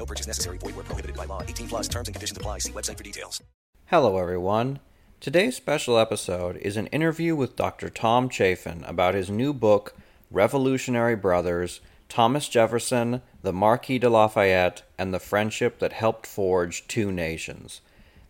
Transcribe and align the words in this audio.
No 0.00 0.06
purchase 0.06 0.26
necessary. 0.26 0.56
Void 0.56 0.76
where 0.76 0.84
prohibited 0.84 1.14
by 1.14 1.26
law. 1.26 1.42
18 1.42 1.68
plus 1.68 1.86
terms 1.86 2.08
and 2.08 2.14
conditions 2.14 2.38
apply. 2.38 2.60
See 2.60 2.72
website 2.72 2.96
for 2.96 3.04
details. 3.04 3.42
Hello, 3.84 4.16
everyone. 4.16 4.80
Today's 5.20 5.56
special 5.56 5.98
episode 5.98 6.56
is 6.56 6.78
an 6.78 6.86
interview 6.86 7.36
with 7.36 7.54
Dr. 7.54 7.90
Tom 7.90 8.30
Chaffin 8.30 8.82
about 8.86 9.12
his 9.12 9.28
new 9.28 9.52
book, 9.52 9.94
Revolutionary 10.30 11.16
Brothers 11.16 11.82
Thomas 12.08 12.48
Jefferson, 12.48 13.20
the 13.42 13.52
Marquis 13.52 13.98
de 13.98 14.08
Lafayette, 14.08 14.84
and 14.96 15.12
the 15.12 15.20
Friendship 15.20 15.80
That 15.80 15.92
Helped 15.92 16.26
Forge 16.26 16.88
Two 16.88 17.12
Nations. 17.12 17.82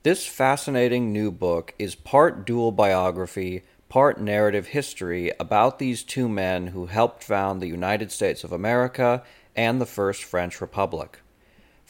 This 0.02 0.26
fascinating 0.26 1.12
new 1.12 1.30
book 1.30 1.72
is 1.78 1.94
part 1.94 2.44
dual 2.44 2.72
biography, 2.72 3.62
part 3.88 4.20
narrative 4.20 4.66
history 4.66 5.30
about 5.38 5.78
these 5.78 6.02
two 6.02 6.28
men 6.28 6.68
who 6.68 6.86
helped 6.86 7.22
found 7.22 7.62
the 7.62 7.68
United 7.68 8.10
States 8.10 8.42
of 8.42 8.50
America 8.50 9.22
and 9.54 9.80
the 9.80 9.86
First 9.86 10.24
French 10.24 10.60
Republic. 10.60 11.20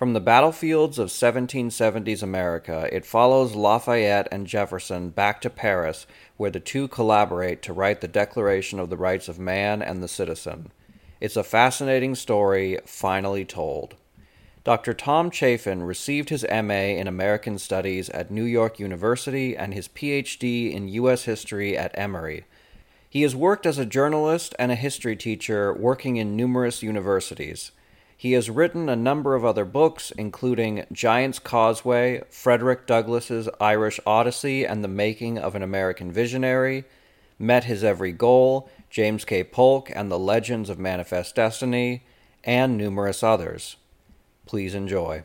From 0.01 0.15
the 0.15 0.19
battlefields 0.21 0.99
of 0.99 1.11
1770s 1.11 2.23
America, 2.23 2.89
it 2.91 3.05
follows 3.05 3.55
Lafayette 3.55 4.29
and 4.33 4.47
Jefferson 4.47 5.11
back 5.11 5.43
to 5.43 5.51
Paris, 5.51 6.07
where 6.39 6.51
the 6.51 6.59
two 6.59 6.89
collaborate 6.89 7.61
to 7.61 7.75
write 7.75 8.01
the 8.01 8.09
Declaration 8.09 8.81
of 8.81 8.89
the 8.89 8.97
Rights 8.97 9.29
of 9.29 9.39
Man 9.39 9.83
and 9.83 10.03
the 10.03 10.09
Citizen. 10.09 10.73
It's 11.21 11.37
a 11.37 11.45
fascinating 11.45 12.15
story, 12.15 12.79
finally 12.87 13.45
told. 13.45 13.95
Dr. 14.65 14.95
Tom 14.95 15.31
Chaffin 15.31 15.83
received 15.83 16.31
his 16.31 16.47
MA 16.51 16.97
in 16.97 17.07
American 17.07 17.59
Studies 17.59 18.09
at 18.09 18.31
New 18.31 18.45
York 18.45 18.79
University 18.79 19.55
and 19.55 19.75
his 19.75 19.87
PhD 19.87 20.73
in 20.73 20.89
U.S. 20.89 21.25
History 21.25 21.77
at 21.77 21.93
Emory. 21.93 22.47
He 23.11 23.21
has 23.21 23.37
worked 23.37 23.67
as 23.67 23.77
a 23.77 23.85
journalist 23.85 24.55
and 24.59 24.73
a 24.73 24.77
history 24.77 25.15
teacher, 25.15 25.75
working 25.75 26.17
in 26.17 26.37
numerous 26.37 26.83
universities. 26.83 27.73
He 28.21 28.33
has 28.33 28.51
written 28.51 28.91
a 28.91 28.97
number 28.97 29.35
of 29.35 29.47
other 29.47 29.65
books, 29.65 30.11
including 30.11 30.85
Giant's 30.93 31.39
Causeway, 31.39 32.21
Frederick 32.29 32.87
Douglass's 32.87 33.49
Irish 33.59 33.99
Odyssey 34.05 34.67
and 34.67 34.85
the 34.85 34.89
Making 34.89 35.39
of 35.39 35.55
an 35.55 35.63
American 35.63 36.13
Visionary, 36.13 36.85
Met 37.39 37.65
His 37.65 37.83
Every 37.83 38.13
Goal, 38.13 38.69
James 38.91 39.25
K. 39.25 39.43
Polk 39.43 39.91
and 39.95 40.11
the 40.11 40.19
Legends 40.19 40.69
of 40.69 40.79
Manifest 40.79 41.35
Destiny, 41.35 42.03
and 42.45 42.77
numerous 42.77 43.23
others. 43.23 43.77
Please 44.45 44.75
enjoy. 44.75 45.23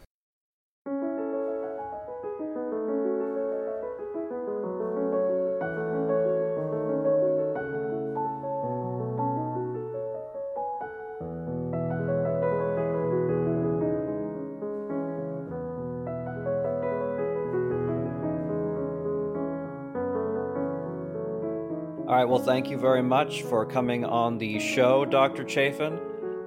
Right, 22.26 22.32
well, 22.32 22.42
thank 22.42 22.72
you 22.72 22.80
very 22.80 23.04
much 23.04 23.44
for 23.44 23.68
coming 23.68 24.04
on 24.04 24.40
the 24.40 24.58
show, 24.58 25.06
Dr. 25.06 25.44
Chaffin. 25.44 26.00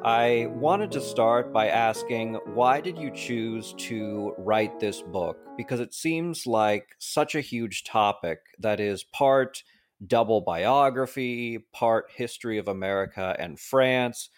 I 0.03 0.49
wanted 0.50 0.91
to 0.91 1.00
start 1.00 1.53
by 1.53 1.69
asking 1.69 2.34
why 2.47 2.81
did 2.81 2.99
you 2.99 3.12
choose 3.12 3.75
to 3.75 4.34
write 4.38 4.81
this 4.81 5.03
book? 5.03 5.38
Because 5.56 5.78
it 5.78 5.94
seems 5.94 6.49
like 6.49 6.97
such 6.99 7.37
a 7.37 7.41
huge 7.41 7.84
topic 7.84 8.41
that 8.59 8.81
is 8.81 9.05
part 9.05 9.62
double 10.05 10.41
biography, 10.41 11.65
part 11.72 12.06
history 12.12 12.59
of 12.59 12.67
America 12.67 13.37
and 13.38 13.61
France, 13.61 14.31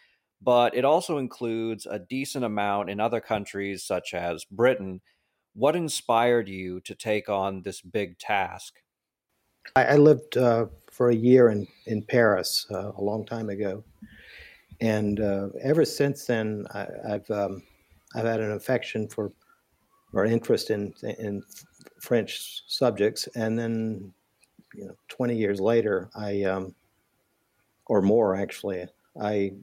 but 0.43 0.77
it 0.77 0.85
also 0.85 1.17
includes 1.17 1.87
a 1.87 1.99
decent 1.99 2.45
amount 2.45 2.91
in 2.91 3.01
other 3.01 3.23
countries 3.23 3.83
such 3.83 4.13
as 4.13 4.45
Britain. 4.45 5.01
What 5.55 5.75
inspired 5.75 6.51
you 6.51 6.81
to 6.81 6.95
take 6.95 7.31
on 7.31 7.63
this 7.63 7.81
big 7.81 8.19
task? 8.19 8.75
I, 9.77 9.97
lived 9.97 10.37
uh, 10.37 10.67
for 11.01 11.09
a 11.09 11.17
year 11.17 11.49
in 11.49 11.67
in 11.87 12.03
Paris 12.03 12.67
uh, 12.71 12.93
a 12.99 13.01
long 13.01 13.25
time 13.25 13.49
ago, 13.49 13.83
and 14.83 15.19
uh, 15.19 15.49
ever 15.63 15.83
since 15.83 16.27
then, 16.27 16.67
I, 16.75 16.87
have 17.09 17.31
um, 17.31 17.63
I've 18.15 18.27
had 18.27 18.41
an 18.41 18.53
affection 18.53 19.09
for 19.09 19.33
or 20.13 20.27
interest 20.27 20.69
in 20.69 20.93
in 21.19 21.43
French 22.03 22.65
subjects, 22.67 23.29
and 23.35 23.59
then 23.59 24.13
you 24.75 24.89
know, 24.89 24.95
20 25.09 25.35
years 25.35 25.59
later, 25.59 26.11
I 26.15 26.43
um, 26.43 26.75
or 27.87 28.03
more 28.03 28.37
actually, 28.37 28.87
I 29.19 29.55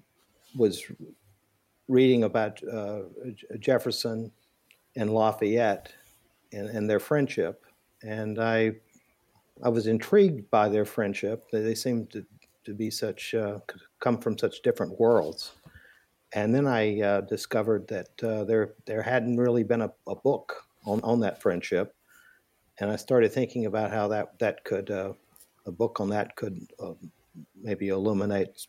was 0.58 0.92
reading 1.88 2.24
about 2.24 2.64
uh, 2.64 3.02
Jefferson 3.60 4.32
and 4.96 5.14
Lafayette 5.14 5.94
and, 6.52 6.68
and 6.68 6.90
their 6.90 7.00
friendship, 7.00 7.64
and 8.02 8.42
I 8.42 8.78
I 9.64 9.70
was 9.70 9.88
intrigued 9.88 10.50
by 10.52 10.70
their 10.70 10.86
friendship. 10.86 11.46
They, 11.52 11.62
they 11.62 11.76
seemed 11.76 12.12
to, 12.12 12.26
to 12.66 12.74
be 12.74 12.92
such, 12.92 13.34
uh, 13.34 13.60
come 14.00 14.18
from 14.18 14.38
such 14.38 14.62
different 14.62 15.00
worlds. 15.00 15.54
And 16.34 16.54
then 16.54 16.68
I 16.68 17.02
uh, 17.02 17.22
discovered 17.22 17.88
that 17.88 18.24
uh, 18.24 18.44
there, 18.44 18.74
there 18.86 19.02
hadn't 19.02 19.38
really 19.38 19.64
been 19.64 19.82
a, 19.82 19.92
a, 20.08 20.16
book 20.16 20.54
on, 20.86 21.00
on 21.02 21.20
that 21.22 21.42
friendship. 21.42 21.96
And 22.80 22.92
I 22.92 22.96
started 22.96 23.32
thinking 23.32 23.66
about 23.66 23.92
how 23.92 24.08
that, 24.10 24.38
that 24.40 24.64
could, 24.64 24.92
uh, 24.92 25.14
a 25.66 25.72
book 25.72 26.00
on 26.00 26.10
that 26.10 26.36
could 26.36 26.60
um, 26.82 27.12
maybe 27.60 27.90
illuminate 27.90 28.68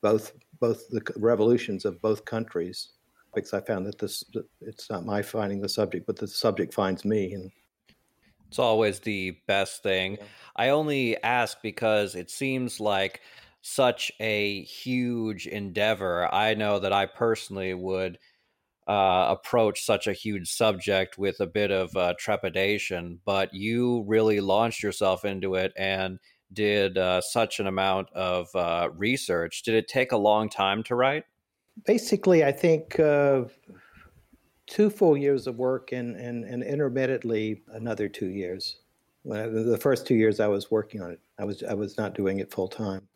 both, 0.00 0.32
both 0.60 0.88
the 0.88 1.02
revolutions 1.16 1.84
of 1.84 2.02
both 2.02 2.24
countries. 2.24 2.90
Because 3.34 3.54
I 3.54 3.60
found 3.60 3.86
that 3.86 3.98
this, 3.98 4.24
it's 4.60 4.90
not 4.90 5.06
my 5.06 5.22
finding 5.22 5.60
the 5.60 5.68
subject, 5.68 6.06
but 6.06 6.16
the 6.16 6.26
subject 6.26 6.74
finds 6.74 7.04
me. 7.04 7.32
And 7.32 7.50
it's 8.52 8.58
always 8.58 9.00
the 9.00 9.30
best 9.46 9.82
thing. 9.82 10.18
Yeah. 10.20 10.24
I 10.56 10.68
only 10.68 11.16
ask 11.22 11.56
because 11.62 12.14
it 12.14 12.30
seems 12.30 12.80
like 12.80 13.22
such 13.62 14.12
a 14.20 14.60
huge 14.64 15.46
endeavor. 15.46 16.28
I 16.30 16.52
know 16.52 16.78
that 16.78 16.92
I 16.92 17.06
personally 17.06 17.72
would 17.72 18.18
uh, 18.86 19.28
approach 19.30 19.86
such 19.86 20.06
a 20.06 20.12
huge 20.12 20.50
subject 20.52 21.16
with 21.16 21.40
a 21.40 21.46
bit 21.46 21.70
of 21.70 21.96
uh, 21.96 22.12
trepidation, 22.18 23.20
but 23.24 23.54
you 23.54 24.04
really 24.06 24.40
launched 24.40 24.82
yourself 24.82 25.24
into 25.24 25.54
it 25.54 25.72
and 25.78 26.18
did 26.52 26.98
uh, 26.98 27.22
such 27.22 27.58
an 27.58 27.66
amount 27.66 28.12
of 28.12 28.54
uh, 28.54 28.90
research. 28.94 29.62
Did 29.62 29.76
it 29.76 29.88
take 29.88 30.12
a 30.12 30.18
long 30.18 30.50
time 30.50 30.82
to 30.82 30.94
write? 30.94 31.24
Basically, 31.86 32.44
I 32.44 32.52
think 32.52 33.00
uh, 33.00 33.44
two 34.72 34.88
full 34.88 35.18
years 35.18 35.46
of 35.46 35.58
work 35.58 35.92
and, 35.92 36.16
and, 36.16 36.44
and 36.46 36.62
intermittently 36.64 37.62
another 37.68 38.08
two 38.08 38.28
years. 38.28 38.78
When 39.22 39.68
the 39.68 39.76
first 39.76 40.06
two 40.06 40.14
years 40.14 40.40
I 40.40 40.48
was 40.48 40.70
working 40.70 41.02
on 41.02 41.10
it, 41.10 41.20
I 41.38 41.44
was 41.44 41.62
I 41.62 41.74
was 41.74 41.98
not 41.98 42.14
doing 42.14 42.38
it 42.40 42.50
full 42.50 42.68
time. 42.68 43.06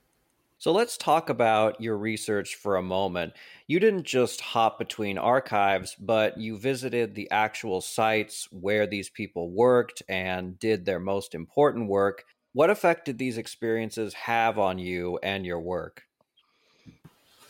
So 0.59 0.71
let's 0.71 0.97
talk 0.97 1.31
about 1.31 1.81
your 1.81 1.97
research 1.97 2.56
for 2.56 2.77
a 2.77 2.83
moment. 2.83 3.33
You 3.67 3.81
didn't 3.81 4.05
just 4.05 4.41
hop 4.41 4.78
between 4.78 5.19
archives, 5.19 5.97
but 5.99 6.39
you 6.39 6.59
visited 6.59 7.15
the 7.15 7.31
actual 7.31 7.81
sites 7.81 8.49
where 8.53 8.87
these 8.87 9.09
people 9.09 9.50
worked 9.50 10.03
and 10.09 10.59
did 10.59 10.85
their 10.85 11.00
most 11.00 11.35
important 11.35 11.88
work. 11.88 12.25
What 12.52 12.70
effect 12.70 13.06
did 13.06 13.19
these 13.19 13.38
experiences 13.38 14.14
have 14.14 14.59
on 14.59 14.79
you 14.79 15.19
and 15.23 15.44
your 15.44 15.61
work? 15.61 16.06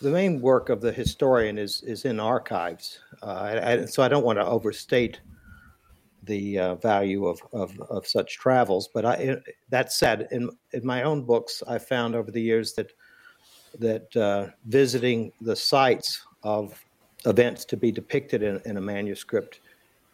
The 0.01 0.11
main 0.11 0.41
work 0.41 0.69
of 0.69 0.81
the 0.81 0.93
historian 0.93 1.59
is 1.59 1.83
is 1.83 2.05
in 2.05 2.21
archives, 2.21 3.01
uh, 3.23 3.61
I, 3.63 3.85
so 3.87 4.03
I 4.03 4.09
don't 4.09 4.25
want 4.25 4.39
to 4.39 4.47
overstate 4.47 5.21
the 6.23 6.59
uh, 6.59 6.75
value 6.77 7.27
of, 7.27 7.41
of, 7.53 7.81
of 7.89 8.07
such 8.07 8.37
travels. 8.37 8.89
But 8.93 9.05
I, 9.05 9.37
that 9.71 9.93
said, 9.93 10.29
in 10.31 10.51
in 10.73 10.85
my 10.85 11.03
own 11.03 11.23
books, 11.23 11.63
I 11.67 11.79
found 11.79 12.15
over 12.15 12.31
the 12.31 12.43
years 12.43 12.75
that 12.75 12.93
that 13.79 14.17
uh, 14.17 14.49
visiting 14.67 15.33
the 15.41 15.57
sites 15.57 16.23
of 16.43 16.85
events 17.25 17.65
to 17.67 17.77
be 17.77 17.91
depicted 17.91 18.43
in, 18.43 18.61
in 18.65 18.77
a 18.77 18.81
manuscript 18.81 19.61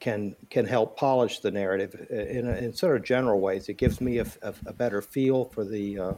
can 0.00 0.34
can 0.50 0.66
help 0.66 0.96
polish 0.96 1.40
the 1.40 1.50
narrative 1.50 2.06
in, 2.10 2.48
a, 2.48 2.56
in 2.56 2.72
sort 2.72 2.96
of 2.96 3.04
general 3.04 3.40
ways. 3.40 3.68
It 3.68 3.78
gives 3.78 4.00
me 4.00 4.18
a, 4.18 4.26
a, 4.42 4.54
a 4.66 4.72
better 4.72 5.00
feel 5.00 5.46
for 5.46 5.64
the 5.64 5.98
uh, 5.98 6.12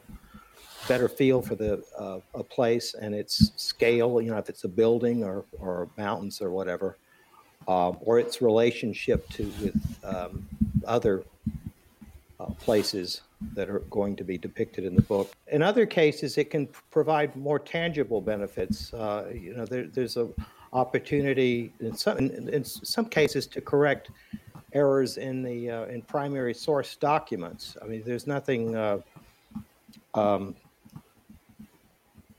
better 0.89 1.09
feel 1.09 1.43
for 1.43 1.55
the 1.55 1.83
uh, 1.99 2.21
a 2.35 2.43
place 2.43 2.95
and 2.95 3.15
its 3.15 3.53
scale. 3.57 4.21
You 4.21 4.31
know, 4.31 4.39
if 4.39 4.49
it's 4.49 4.65
a 4.65 4.69
building 4.69 5.25
or 5.25 5.45
or 5.59 5.89
mountains 5.97 6.41
or 6.41 6.51
whatever. 6.51 6.97
um, 7.69 7.97
or 8.01 8.19
its 8.19 8.43
relationship 8.43 9.29
to 9.31 9.45
with 9.63 10.05
um, 10.05 10.47
other 10.87 11.25
uh, 12.41 12.47
places 12.61 13.23
that 13.55 13.69
are 13.69 13.81
going 13.91 14.17
to 14.17 14.25
be 14.25 14.39
depicted 14.39 14.85
in 14.85 14.95
the 14.95 15.03
book. 15.03 15.33
In 15.49 15.63
other 15.63 15.87
cases, 15.87 16.39
it 16.39 16.51
can 16.51 16.69
provide 16.91 17.35
more 17.37 17.59
tangible 17.59 18.21
benefits. 18.21 18.93
Uh, 18.93 19.31
you 19.33 19.55
know, 19.55 19.65
there, 19.65 19.87
there's 19.87 20.17
a 20.17 20.29
opportunity 20.73 21.73
in 21.81 21.95
some 21.95 22.19
in, 22.19 22.49
in, 22.49 22.65
some 22.65 23.07
cases 23.07 23.47
to 23.47 23.61
correct 23.61 24.11
errors 24.73 25.19
in 25.19 25.43
the 25.43 25.71
uh, 25.71 25.85
in 25.87 26.03
primary 26.03 26.55
source 26.55 26.97
documents. 26.97 27.77
I 27.81 27.87
mean, 27.87 28.03
there's 28.05 28.27
nothing 28.27 28.75
uh, 28.75 28.99
um, 30.15 30.55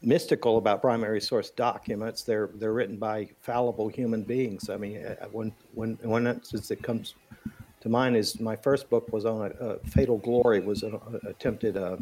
mystical 0.06 0.58
about 0.58 0.82
primary 0.82 1.20
source 1.20 1.50
documents. 1.50 2.24
They're 2.24 2.50
they're 2.56 2.74
written 2.74 2.98
by 2.98 3.30
fallible 3.42 3.90
human 3.90 4.24
beings. 4.24 4.70
I 4.70 4.78
mean, 4.78 5.06
uh, 5.06 5.26
when 5.32 5.52
when 5.74 5.98
one 6.04 6.28
instance 6.28 6.68
that 6.70 6.82
comes 6.82 7.16
to 7.82 7.90
mind 7.90 8.16
is 8.16 8.40
my 8.40 8.56
first 8.56 8.90
book 8.90 9.12
was 9.12 9.26
on 9.26 9.42
a, 9.42 9.66
a 9.66 9.80
fatal 9.80 10.18
glory 10.18 10.60
was 10.60 10.84
an 10.84 11.00
attempted 11.28 11.78
uh, 11.78 11.98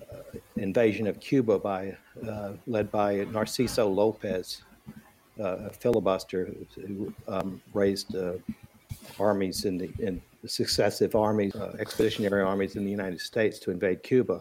uh, 0.00 0.38
invasion 0.56 1.06
of 1.06 1.20
Cuba 1.20 1.58
by 1.58 1.96
uh, 2.26 2.52
led 2.66 2.90
by 2.90 3.24
Narciso 3.26 3.94
Lopez, 3.94 4.62
uh, 5.38 5.68
a 5.68 5.70
filibuster 5.70 6.50
who 6.74 7.12
um, 7.28 7.60
raised 7.74 8.16
uh, 8.16 8.32
armies 9.20 9.66
in 9.66 9.78
the 9.78 9.90
in 9.98 10.20
successive 10.46 11.16
armies, 11.16 11.56
expeditionary 11.80 12.42
armies 12.42 12.76
in 12.76 12.84
the 12.84 12.90
United 12.90 13.20
States 13.20 13.58
to 13.58 13.72
invade 13.72 14.00
Cuba 14.02 14.40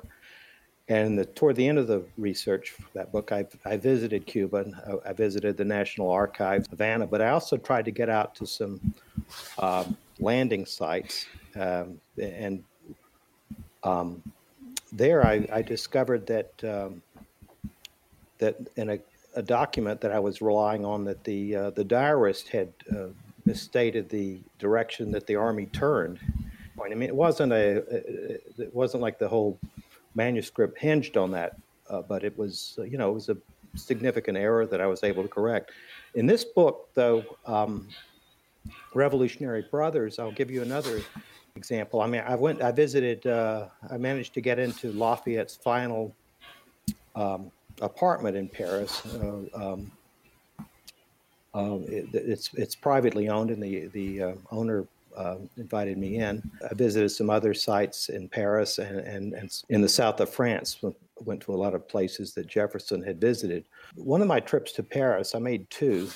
and 0.87 1.17
the, 1.17 1.25
toward 1.25 1.55
the 1.55 1.67
end 1.67 1.79
of 1.79 1.87
the 1.87 2.03
research 2.17 2.71
for 2.71 2.83
that 2.93 3.11
book, 3.11 3.31
I, 3.31 3.45
I 3.65 3.77
visited 3.77 4.27
Cuba 4.27 4.65
I, 4.87 5.09
I, 5.09 5.13
visited 5.13 5.57
the 5.57 5.65
National 5.65 6.11
Archives, 6.11 6.67
Havana, 6.67 7.07
but 7.07 7.21
I 7.21 7.29
also 7.29 7.57
tried 7.57 7.85
to 7.85 7.91
get 7.91 8.07
out 8.07 8.35
to 8.35 8.45
some 8.45 8.93
uh, 9.57 9.85
landing 10.19 10.65
sites. 10.65 11.25
Um, 11.55 11.99
and 12.21 12.63
um, 13.83 14.21
there 14.91 15.25
I, 15.25 15.47
I, 15.51 15.61
discovered 15.63 16.27
that, 16.27 16.51
um, 16.63 17.01
that 18.37 18.55
in 18.75 18.91
a, 18.91 18.99
a, 19.35 19.41
document 19.41 20.01
that 20.01 20.11
I 20.11 20.19
was 20.19 20.39
relying 20.39 20.85
on, 20.85 21.03
that 21.05 21.23
the, 21.23 21.55
uh, 21.55 21.69
the 21.71 21.83
diarist 21.83 22.49
had 22.49 22.71
uh, 22.95 23.07
misstated 23.45 24.09
the 24.09 24.39
direction 24.59 25.11
that 25.11 25.25
the 25.25 25.35
Army 25.35 25.65
turned. 25.67 26.19
I 26.83 26.89
mean, 26.89 27.03
it 27.03 27.15
wasn't 27.15 27.53
a, 27.53 27.77
it 28.61 28.69
wasn't 28.73 29.01
like 29.01 29.17
the 29.17 29.27
whole 29.27 29.57
manuscript 30.15 30.79
hinged 30.79 31.17
on 31.17 31.31
that, 31.31 31.57
uh, 31.89 32.01
but 32.01 32.23
it 32.23 32.37
was, 32.37 32.75
uh, 32.79 32.83
you 32.83 32.97
know, 32.97 33.09
it 33.11 33.13
was 33.13 33.29
a 33.29 33.37
significant 33.75 34.37
error 34.37 34.65
that 34.65 34.81
I 34.81 34.87
was 34.87 35.03
able 35.03 35.23
to 35.23 35.29
correct. 35.29 35.71
In 36.15 36.25
this 36.25 36.43
book, 36.43 36.89
though, 36.93 37.23
um, 37.45 37.87
Revolutionary 38.93 39.65
Brothers, 39.69 40.17
I'll 40.17 40.31
give 40.31 40.49
you 40.49 40.61
another 40.61 41.01
example. 41.55 42.01
I 42.01 42.07
mean, 42.07 42.23
I 42.25 42.35
went, 42.35 42.61
I 42.61 42.71
visited, 42.71 43.27
uh, 43.27 43.67
I 43.89 43.97
managed 43.97 44.33
to 44.35 44.41
get 44.41 44.57
into 44.59 44.91
Lafayette's 44.91 45.55
final 45.55 46.15
um, 47.15 47.51
apartment 47.81 48.37
in 48.37 48.47
Paris. 48.47 49.03
Uh, 49.05 49.43
um, 49.53 49.91
uh, 51.53 51.79
it, 51.87 52.13
it's 52.13 52.53
it's 52.55 52.75
privately 52.75 53.29
owned, 53.29 53.49
and 53.49 53.63
the 53.63 53.87
the 53.87 54.21
uh, 54.21 54.33
owner 54.51 54.85
uh, 55.15 55.37
invited 55.57 55.97
me 55.97 56.17
in. 56.17 56.41
I 56.69 56.73
visited 56.73 57.09
some 57.09 57.29
other 57.29 57.53
sites 57.53 58.09
in 58.09 58.27
Paris 58.27 58.79
and, 58.79 58.99
and, 58.99 59.33
and 59.33 59.63
in 59.69 59.81
the 59.81 59.89
south 59.89 60.19
of 60.19 60.29
France. 60.29 60.77
Went 61.23 61.41
to 61.41 61.53
a 61.53 61.55
lot 61.55 61.73
of 61.73 61.87
places 61.87 62.33
that 62.33 62.47
Jefferson 62.47 63.01
had 63.01 63.21
visited. 63.21 63.65
One 63.95 64.21
of 64.21 64.27
my 64.27 64.41
trips 64.41 64.73
to 64.73 64.83
Paris, 64.83 65.33
I 65.33 65.39
made 65.39 65.69
two 65.69 66.09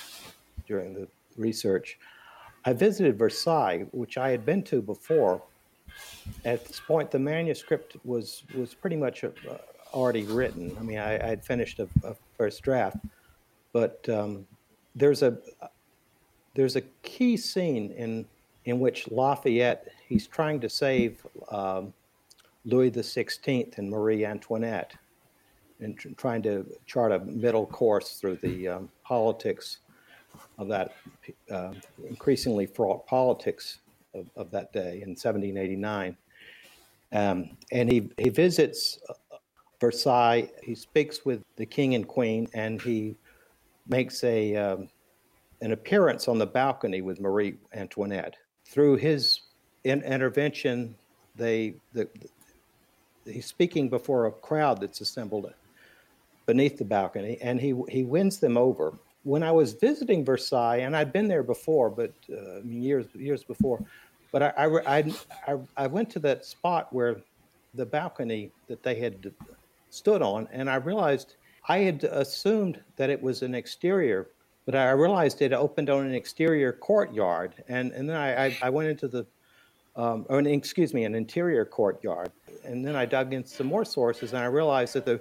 during 0.66 0.92
the 0.92 1.08
research. 1.36 1.98
I 2.64 2.74
visited 2.74 3.18
Versailles, 3.18 3.86
which 3.92 4.18
I 4.18 4.30
had 4.30 4.44
been 4.44 4.62
to 4.64 4.82
before. 4.82 5.42
At 6.44 6.66
this 6.66 6.80
point, 6.80 7.10
the 7.10 7.18
manuscript 7.18 7.96
was 8.04 8.44
was 8.54 8.74
pretty 8.74 8.96
much 8.96 9.24
uh, 9.24 9.30
already 9.92 10.24
written. 10.24 10.76
I 10.78 10.82
mean, 10.82 10.98
I, 10.98 11.14
I 11.14 11.26
had 11.26 11.44
finished 11.44 11.78
a, 11.78 11.88
a, 12.04 12.14
first 12.36 12.62
draft, 12.62 12.98
but 13.72 14.06
um, 14.08 14.46
there's 14.94 15.22
a 15.22 15.38
there's 16.54 16.76
a 16.76 16.82
key 17.02 17.36
scene 17.36 17.92
in 17.92 18.26
in 18.64 18.78
which 18.78 19.10
Lafayette 19.10 19.88
he's 20.08 20.26
trying 20.26 20.60
to 20.60 20.68
save 20.68 21.24
um, 21.50 21.92
Louis 22.64 22.90
XVI 22.90 23.78
and 23.78 23.88
Marie 23.88 24.24
Antoinette, 24.24 24.92
and 25.80 25.96
tr- 25.96 26.08
trying 26.16 26.42
to 26.42 26.66
chart 26.86 27.12
a 27.12 27.20
middle 27.20 27.66
course 27.66 28.18
through 28.20 28.36
the 28.36 28.68
um, 28.68 28.90
politics 29.02 29.78
of 30.58 30.68
that 30.68 30.94
uh, 31.50 31.72
increasingly 32.08 32.66
fraught 32.66 33.06
politics 33.06 33.78
of, 34.14 34.26
of, 34.36 34.50
that 34.50 34.72
day 34.72 35.00
in 35.02 35.10
1789. 35.10 36.16
Um, 37.12 37.56
and 37.72 37.90
he, 37.90 38.10
he 38.18 38.28
visits 38.28 38.98
uh, 39.08 39.14
Versailles. 39.80 40.50
He 40.62 40.74
speaks 40.74 41.24
with 41.24 41.42
the 41.56 41.66
king 41.66 41.94
and 41.94 42.06
queen, 42.06 42.46
and 42.52 42.80
he 42.82 43.16
makes 43.88 44.22
a 44.22 44.54
um, 44.56 44.88
an 45.62 45.72
appearance 45.72 46.28
on 46.28 46.38
the 46.38 46.46
balcony 46.46 47.02
with 47.02 47.20
Marie 47.20 47.56
Antoinette 47.74 48.36
through 48.70 48.96
his 48.96 49.40
in- 49.84 50.02
intervention, 50.02 50.94
they 51.36 51.74
the, 51.92 52.08
the, 53.24 53.32
he's 53.32 53.46
speaking 53.46 53.88
before 53.88 54.26
a 54.26 54.32
crowd 54.32 54.80
that's 54.80 55.00
assembled 55.00 55.52
beneath 56.46 56.78
the 56.78 56.84
balcony, 56.84 57.36
and 57.42 57.60
he 57.60 57.74
he 57.88 58.04
wins 58.04 58.38
them 58.38 58.56
over. 58.56 58.94
When 59.22 59.42
I 59.42 59.52
was 59.52 59.74
visiting 59.74 60.24
Versailles, 60.24 60.78
and 60.78 60.96
I'd 60.96 61.12
been 61.12 61.28
there 61.28 61.42
before, 61.42 61.90
but 61.90 62.12
uh, 62.32 62.62
years 62.62 63.06
years 63.14 63.44
before, 63.44 63.84
but 64.32 64.42
I, 64.42 64.52
I, 64.86 65.12
I, 65.46 65.56
I 65.76 65.86
went 65.86 66.08
to 66.10 66.18
that 66.20 66.44
spot 66.44 66.92
where 66.92 67.16
the 67.74 67.84
balcony 67.84 68.50
that 68.68 68.82
they 68.82 68.94
had 68.94 69.32
stood 69.90 70.22
on, 70.22 70.48
and 70.52 70.70
I 70.70 70.76
realized 70.76 71.36
I 71.68 71.78
had 71.78 72.04
assumed 72.04 72.80
that 72.96 73.10
it 73.10 73.20
was 73.20 73.42
an 73.42 73.54
exterior 73.54 74.28
but 74.70 74.78
I 74.78 74.92
realized 74.92 75.42
it 75.42 75.52
opened 75.52 75.90
on 75.90 76.06
an 76.06 76.14
exterior 76.14 76.72
courtyard, 76.72 77.54
and 77.68 77.90
and 77.90 78.08
then 78.08 78.16
I 78.16 78.46
I, 78.46 78.58
I 78.62 78.70
went 78.70 78.88
into 78.88 79.08
the 79.08 79.26
um, 79.96 80.24
or 80.28 80.38
an, 80.38 80.46
excuse 80.46 80.94
me, 80.94 81.04
an 81.04 81.16
interior 81.16 81.64
courtyard, 81.64 82.30
and 82.64 82.86
then 82.86 82.94
I 82.94 83.04
dug 83.04 83.32
into 83.32 83.48
some 83.48 83.66
more 83.66 83.84
sources, 83.84 84.32
and 84.32 84.40
I 84.40 84.46
realized 84.46 84.94
that 84.94 85.04
the 85.04 85.20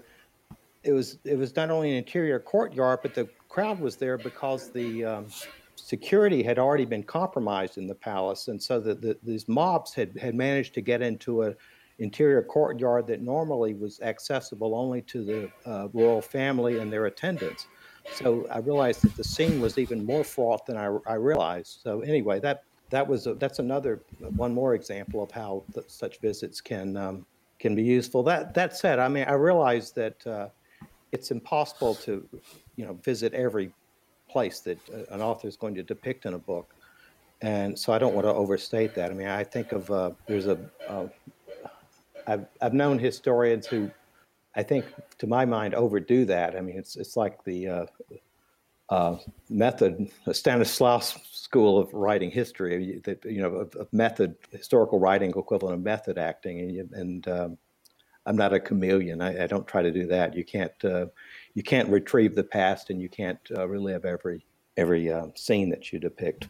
it 0.84 0.92
was 0.92 1.18
it 1.24 1.36
was 1.36 1.56
not 1.56 1.72
only 1.72 1.90
an 1.90 1.98
interior 1.98 2.40
courtyard, 2.40 3.00
but 3.02 3.16
the 3.16 3.28
crowd 3.50 3.80
was 3.80 3.96
there 3.96 4.20
because 4.20 4.70
the 4.70 5.04
um, 5.04 5.26
security 5.76 6.44
had 6.44 6.60
already 6.60 6.86
been 6.86 7.04
compromised 7.04 7.80
in 7.80 7.88
the 7.88 7.96
palace, 7.96 8.50
and 8.50 8.62
so 8.62 8.80
that 8.80 9.02
the, 9.02 9.18
these 9.24 9.48
mobs 9.48 9.96
had 9.96 10.16
had 10.20 10.36
managed 10.36 10.76
to 10.76 10.82
get 10.82 11.02
into 11.02 11.42
an 11.42 11.56
interior 11.98 12.44
courtyard 12.44 13.08
that 13.08 13.24
normally 13.24 13.74
was 13.74 14.00
accessible 14.02 14.76
only 14.76 15.02
to 15.02 15.24
the 15.26 15.52
uh, 15.66 15.88
royal 15.92 16.22
family 16.22 16.78
and 16.78 16.94
their 16.94 17.08
attendants. 17.08 17.66
So 18.14 18.48
I 18.52 18.60
realized 18.60 19.02
that 19.04 19.16
the 19.16 19.24
scene 19.24 19.62
was 19.62 19.78
even 19.78 20.06
more 20.06 20.24
fraught 20.24 20.66
than 20.66 20.78
I, 20.78 20.98
I 21.08 21.14
realized. 21.16 21.80
So 21.84 22.02
anyway, 22.02 22.40
that 22.42 22.64
that 22.90 23.08
was 23.08 23.28
a, 23.28 23.36
that's 23.36 23.60
another 23.60 24.02
one 24.36 24.54
more 24.54 24.74
example 24.74 25.22
of 25.22 25.32
how 25.32 25.64
the, 25.74 25.84
such 25.88 26.20
visits 26.20 26.60
can 26.60 26.98
um, 26.98 27.26
can 27.60 27.76
be 27.76 27.84
useful. 27.84 28.24
That 28.24 28.54
that 28.56 28.76
said, 28.76 29.00
I 29.00 29.08
mean, 29.08 29.26
I 29.26 29.34
realize 29.34 29.92
that 29.92 30.26
uh, 30.26 30.50
it's 31.12 31.32
impossible 31.32 31.96
to 31.96 32.28
you 32.76 32.86
know 32.86 32.94
visit 33.04 33.34
every 33.34 33.72
place 34.30 34.60
that 34.62 34.78
uh, 34.90 35.14
an 35.14 35.22
author 35.22 35.48
is 35.48 35.56
going 35.56 35.76
to 35.76 35.84
depict 35.84 36.26
in 36.26 36.34
a 36.34 36.40
book, 36.40 36.74
and 37.42 37.78
so 37.78 37.94
I 37.94 38.00
don't 38.00 38.14
want 38.14 38.26
to 38.26 38.34
overstate 38.34 38.96
that. 38.96 39.12
I 39.12 39.14
mean, 39.14 39.28
I 39.28 39.44
think 39.44 39.72
of 39.72 39.90
uh, 39.92 40.12
there's 40.28 40.48
a 40.48 40.58
have 40.88 41.12
uh, 42.28 42.38
I've 42.62 42.74
known 42.74 43.00
historians 43.00 43.66
who 43.66 43.90
I 44.56 44.64
think, 44.64 44.86
to 45.20 45.28
my 45.28 45.46
mind, 45.46 45.76
overdo 45.76 46.26
that. 46.26 46.56
I 46.56 46.62
mean, 46.62 46.78
it's 46.78 46.96
it's 46.96 47.16
like 47.16 47.44
the 47.44 47.68
uh, 47.68 47.86
uh, 48.90 49.18
method 49.50 50.10
Stanislavski 50.28 51.20
school 51.32 51.78
of 51.78 51.94
writing 51.94 52.32
history, 52.32 53.02
that 53.06 53.24
you 53.26 53.42
know, 53.42 53.56
of, 53.56 53.76
of, 53.76 53.92
method 53.94 54.36
historical 54.52 55.00
writing 55.00 55.30
equivalent 55.30 55.76
of 55.76 55.84
method 55.84 56.18
acting, 56.18 56.80
and, 56.80 56.92
and 56.94 57.28
um, 57.28 57.58
I'm 58.26 58.36
not 58.36 58.54
a 58.54 58.60
chameleon. 58.60 59.22
I, 59.22 59.44
I, 59.44 59.48
don't 59.48 59.68
try 59.68 59.82
to 59.82 59.92
do 59.92 60.08
that. 60.08 60.36
You 60.36 60.44
can't 60.44 60.86
uh, 60.86 61.08
you 61.54 61.64
can't 61.64 61.90
retrieve 61.90 62.36
the 62.36 62.44
past, 62.44 62.90
and 62.90 63.02
you 63.02 63.10
can't 63.10 63.40
uh, 63.56 63.68
relive 63.68 64.06
every 64.06 64.46
every 64.78 65.12
uh, 65.12 65.28
scene 65.36 65.70
that 65.70 65.92
you 65.92 66.00
depict. 66.00 66.48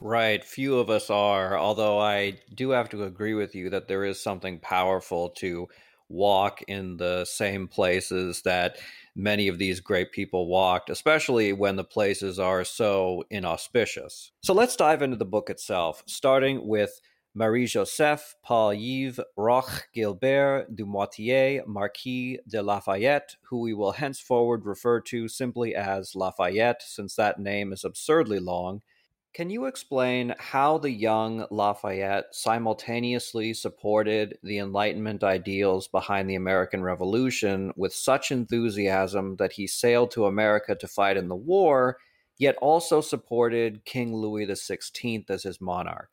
Right. 0.00 0.44
Few 0.44 0.78
of 0.78 0.90
us 0.90 1.08
are, 1.10 1.56
although 1.56 1.98
I 1.98 2.38
do 2.54 2.70
have 2.70 2.90
to 2.90 3.04
agree 3.04 3.34
with 3.34 3.54
you 3.54 3.70
that 3.70 3.88
there 3.88 4.04
is 4.04 4.20
something 4.20 4.58
powerful 4.58 5.30
to 5.30 5.68
walk 6.12 6.62
in 6.68 6.96
the 6.98 7.24
same 7.24 7.66
places 7.66 8.42
that 8.42 8.76
many 9.14 9.48
of 9.48 9.58
these 9.58 9.80
great 9.80 10.12
people 10.12 10.46
walked, 10.46 10.90
especially 10.90 11.52
when 11.52 11.76
the 11.76 11.84
places 11.84 12.38
are 12.38 12.64
so 12.64 13.24
inauspicious. 13.30 14.30
So 14.42 14.54
let's 14.54 14.76
dive 14.76 15.02
into 15.02 15.16
the 15.16 15.24
book 15.24 15.50
itself, 15.50 16.02
starting 16.06 16.66
with 16.66 17.00
Marie 17.34 17.66
Joseph 17.66 18.34
Paul 18.42 18.72
Yves 18.74 19.18
Roch 19.38 19.88
Gilbert 19.94 20.66
du 20.74 20.84
Motier, 20.84 21.62
Marquis 21.66 22.38
de 22.46 22.62
Lafayette, 22.62 23.36
who 23.44 23.60
we 23.60 23.72
will 23.72 23.92
henceforward 23.92 24.66
refer 24.66 25.00
to 25.00 25.28
simply 25.28 25.74
as 25.74 26.14
Lafayette, 26.14 26.82
since 26.82 27.16
that 27.16 27.40
name 27.40 27.72
is 27.72 27.84
absurdly 27.84 28.38
long. 28.38 28.82
Can 29.34 29.48
you 29.48 29.64
explain 29.64 30.34
how 30.38 30.76
the 30.76 30.90
young 30.90 31.46
Lafayette 31.50 32.34
simultaneously 32.34 33.54
supported 33.54 34.36
the 34.42 34.58
Enlightenment 34.58 35.24
ideals 35.24 35.88
behind 35.88 36.28
the 36.28 36.34
American 36.34 36.82
Revolution 36.82 37.72
with 37.74 37.94
such 37.94 38.30
enthusiasm 38.30 39.36
that 39.36 39.52
he 39.52 39.66
sailed 39.66 40.10
to 40.10 40.26
America 40.26 40.74
to 40.74 40.86
fight 40.86 41.16
in 41.16 41.28
the 41.28 41.34
war, 41.34 41.96
yet 42.36 42.56
also 42.56 43.00
supported 43.00 43.82
King 43.86 44.14
Louis 44.14 44.46
XVI 44.46 45.30
as 45.30 45.44
his 45.44 45.62
monarch? 45.62 46.10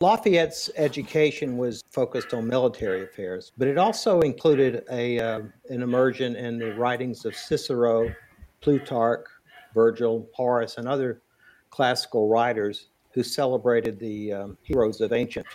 Lafayette's 0.00 0.70
education 0.76 1.56
was 1.56 1.82
focused 1.90 2.32
on 2.34 2.46
military 2.46 3.02
affairs, 3.02 3.50
but 3.58 3.66
it 3.66 3.78
also 3.78 4.20
included 4.20 4.84
a, 4.92 5.18
uh, 5.18 5.40
an 5.70 5.82
immersion 5.82 6.36
in 6.36 6.60
the 6.60 6.72
writings 6.74 7.24
of 7.24 7.34
Cicero, 7.34 8.14
Plutarch, 8.60 9.26
Virgil, 9.74 10.28
Horace, 10.34 10.78
and 10.78 10.86
other 10.86 11.20
classical 11.70 12.28
writers 12.28 12.86
who 13.12 13.22
celebrated 13.22 13.98
the 13.98 14.32
um, 14.32 14.58
heroes 14.62 15.00
of 15.00 15.12
ancient 15.12 15.46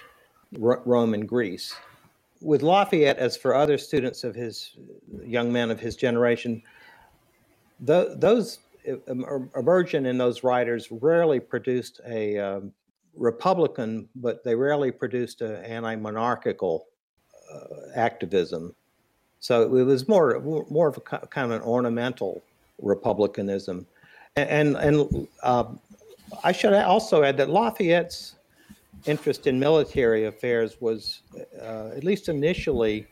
R- 0.61 0.81
Rome 0.85 1.13
and 1.13 1.27
Greece. 1.27 1.75
With 2.41 2.61
Lafayette, 2.61 3.17
as 3.17 3.37
for 3.37 3.55
other 3.55 3.77
students 3.77 4.23
of 4.23 4.35
his 4.35 4.75
young 5.23 5.51
men 5.51 5.71
of 5.71 5.79
his 5.79 5.95
generation, 5.95 6.61
those 7.79 8.59
immersion 9.55 10.05
in 10.05 10.17
those 10.17 10.43
writers 10.43 10.89
rarely 10.91 11.39
produced 11.39 12.01
a 12.05 12.37
um, 12.37 12.73
Republican, 13.15 14.09
but 14.15 14.43
they 14.43 14.55
rarely 14.55 14.91
produced 14.91 15.41
an 15.41 15.63
anti-monarchical 15.63 16.85
uh, 17.53 17.59
activism. 17.95 18.75
So 19.39 19.61
it 19.63 19.83
was 19.83 20.07
more 20.07 20.39
more 20.69 20.87
of 20.87 20.97
a 20.97 21.01
kind 21.01 21.51
of 21.51 21.51
an 21.51 21.61
ornamental 21.61 22.41
republicanism, 22.81 23.85
and 24.35 24.49
and, 24.49 24.75
and 24.77 25.27
uh, 25.43 25.65
I 26.43 26.51
should 26.51 26.73
also 26.73 27.23
add 27.23 27.37
that 27.37 27.49
Lafayette's 27.49 28.35
interest 29.05 29.47
in 29.47 29.59
military 29.59 30.25
affairs 30.25 30.79
was, 30.79 31.21
uh, 31.61 31.89
at 31.95 32.03
least 32.03 32.29
initially, 32.29 33.07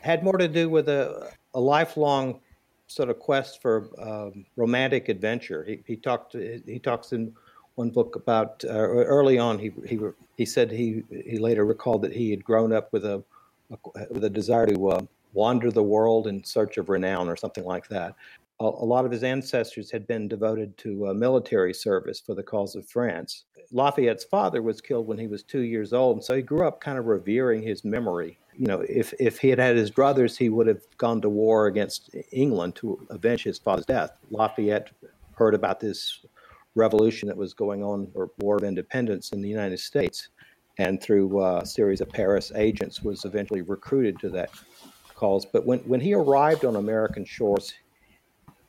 had 0.00 0.24
more 0.24 0.36
to 0.36 0.48
do 0.48 0.68
with 0.68 0.88
a, 0.88 1.32
a 1.54 1.60
lifelong 1.60 2.40
sort 2.86 3.08
of 3.08 3.18
quest 3.18 3.62
for 3.62 3.88
um, 4.00 4.44
romantic 4.56 5.08
adventure. 5.08 5.64
He, 5.64 5.80
he 5.86 5.96
talked. 5.96 6.32
He 6.34 6.80
talks 6.82 7.12
in 7.12 7.32
one 7.76 7.90
book 7.90 8.16
about 8.16 8.64
uh, 8.64 8.70
early 8.70 9.38
on. 9.38 9.58
He 9.58 9.72
he 9.86 9.98
he 10.36 10.44
said 10.44 10.70
he 10.70 11.02
he 11.10 11.38
later 11.38 11.64
recalled 11.64 12.02
that 12.02 12.12
he 12.12 12.30
had 12.30 12.42
grown 12.42 12.72
up 12.72 12.92
with 12.92 13.04
a, 13.04 13.22
a 13.70 14.06
with 14.10 14.24
a 14.24 14.30
desire 14.30 14.66
to 14.66 14.88
uh, 14.88 15.00
wander 15.32 15.70
the 15.70 15.82
world 15.82 16.26
in 16.26 16.42
search 16.42 16.78
of 16.78 16.88
renown 16.88 17.28
or 17.28 17.36
something 17.36 17.64
like 17.64 17.88
that 17.88 18.14
a, 18.60 18.84
lot 18.84 19.06
of 19.06 19.10
his 19.10 19.24
ancestors 19.24 19.90
had 19.90 20.06
been 20.06 20.28
devoted 20.28 20.76
to 20.78 21.08
uh, 21.08 21.14
military 21.14 21.72
service 21.72 22.20
for 22.20 22.34
the 22.34 22.42
cause 22.42 22.76
of 22.76 22.88
France. 22.88 23.44
Lafayette's 23.72 24.24
father 24.24 24.60
was 24.60 24.80
killed 24.80 25.06
when 25.06 25.18
he 25.18 25.26
was 25.26 25.42
two 25.42 25.62
years 25.62 25.92
old, 25.92 26.18
and 26.18 26.24
so 26.24 26.36
he 26.36 26.42
grew 26.42 26.66
up 26.66 26.80
kind 26.80 26.98
of 26.98 27.06
revering 27.06 27.62
his 27.62 27.84
memory. 27.84 28.38
You 28.54 28.66
know, 28.66 28.84
if, 28.88 29.14
if 29.18 29.38
he 29.38 29.48
had 29.48 29.58
had 29.58 29.76
his 29.76 29.90
brothers, 29.90 30.36
he 30.36 30.50
would 30.50 30.66
have 30.66 30.82
gone 30.98 31.22
to 31.22 31.28
war 31.30 31.66
against 31.66 32.10
England 32.32 32.74
to 32.76 33.06
avenge 33.08 33.44
his 33.44 33.58
father's 33.58 33.86
death. 33.86 34.10
Lafayette 34.30 34.90
heard 35.36 35.54
about 35.54 35.80
this 35.80 36.26
revolution 36.74 37.28
that 37.28 37.36
was 37.36 37.54
going 37.54 37.82
on, 37.82 38.08
or 38.14 38.30
War 38.40 38.56
of 38.56 38.64
Independence 38.64 39.32
in 39.32 39.40
the 39.40 39.48
United 39.48 39.78
States, 39.78 40.28
and 40.78 41.02
through 41.02 41.42
uh, 41.42 41.60
a 41.62 41.66
series 41.66 42.00
of 42.00 42.10
Paris 42.10 42.52
agents 42.54 43.02
was 43.02 43.24
eventually 43.24 43.62
recruited 43.62 44.18
to 44.18 44.28
that 44.30 44.50
cause. 45.14 45.46
But 45.46 45.64
when, 45.64 45.78
when 45.80 46.00
he 46.00 46.12
arrived 46.12 46.64
on 46.64 46.76
American 46.76 47.24
shores, 47.24 47.72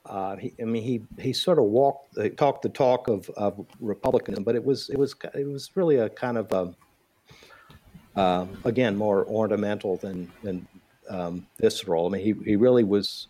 uh, 0.06 0.36
he, 0.36 0.54
I 0.60 0.66
mean, 0.66 0.84
he 0.84 1.02
he 1.22 1.34
sort 1.34 1.60
of 1.60 1.66
walked, 1.66 2.18
uh, 2.18 2.30
talked 2.30 2.64
the 2.64 2.70
talk 2.70 3.08
of, 3.08 3.30
of 3.32 3.66
republicanism, 3.80 4.44
but 4.44 4.56
it 4.56 4.64
was 4.64 4.90
it 4.90 4.98
was 4.98 5.16
it 5.36 5.48
was 5.48 5.72
really 5.76 5.98
a 5.98 6.10
kind 6.10 6.38
of 6.38 6.52
a, 6.52 8.20
um, 8.20 8.58
again 8.66 8.96
more 8.96 9.26
ornamental 9.28 9.98
than 9.98 10.32
than 10.44 10.68
um, 11.10 11.46
visceral. 11.60 12.08
I 12.08 12.10
mean, 12.10 12.24
he 12.24 12.34
he 12.44 12.56
really 12.56 12.84
was 12.84 13.28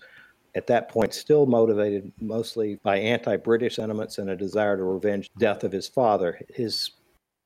at 0.56 0.68
that 0.68 0.90
point 0.90 1.14
still 1.14 1.46
motivated 1.46 2.12
mostly 2.20 2.76
by 2.84 2.98
anti-British 2.98 3.78
sentiments 3.78 4.18
and 4.18 4.30
a 4.30 4.36
desire 4.36 4.76
to 4.76 4.84
revenge 4.84 5.32
death 5.38 5.64
of 5.64 5.72
his 5.72 5.88
father. 5.88 6.40
His 6.54 6.92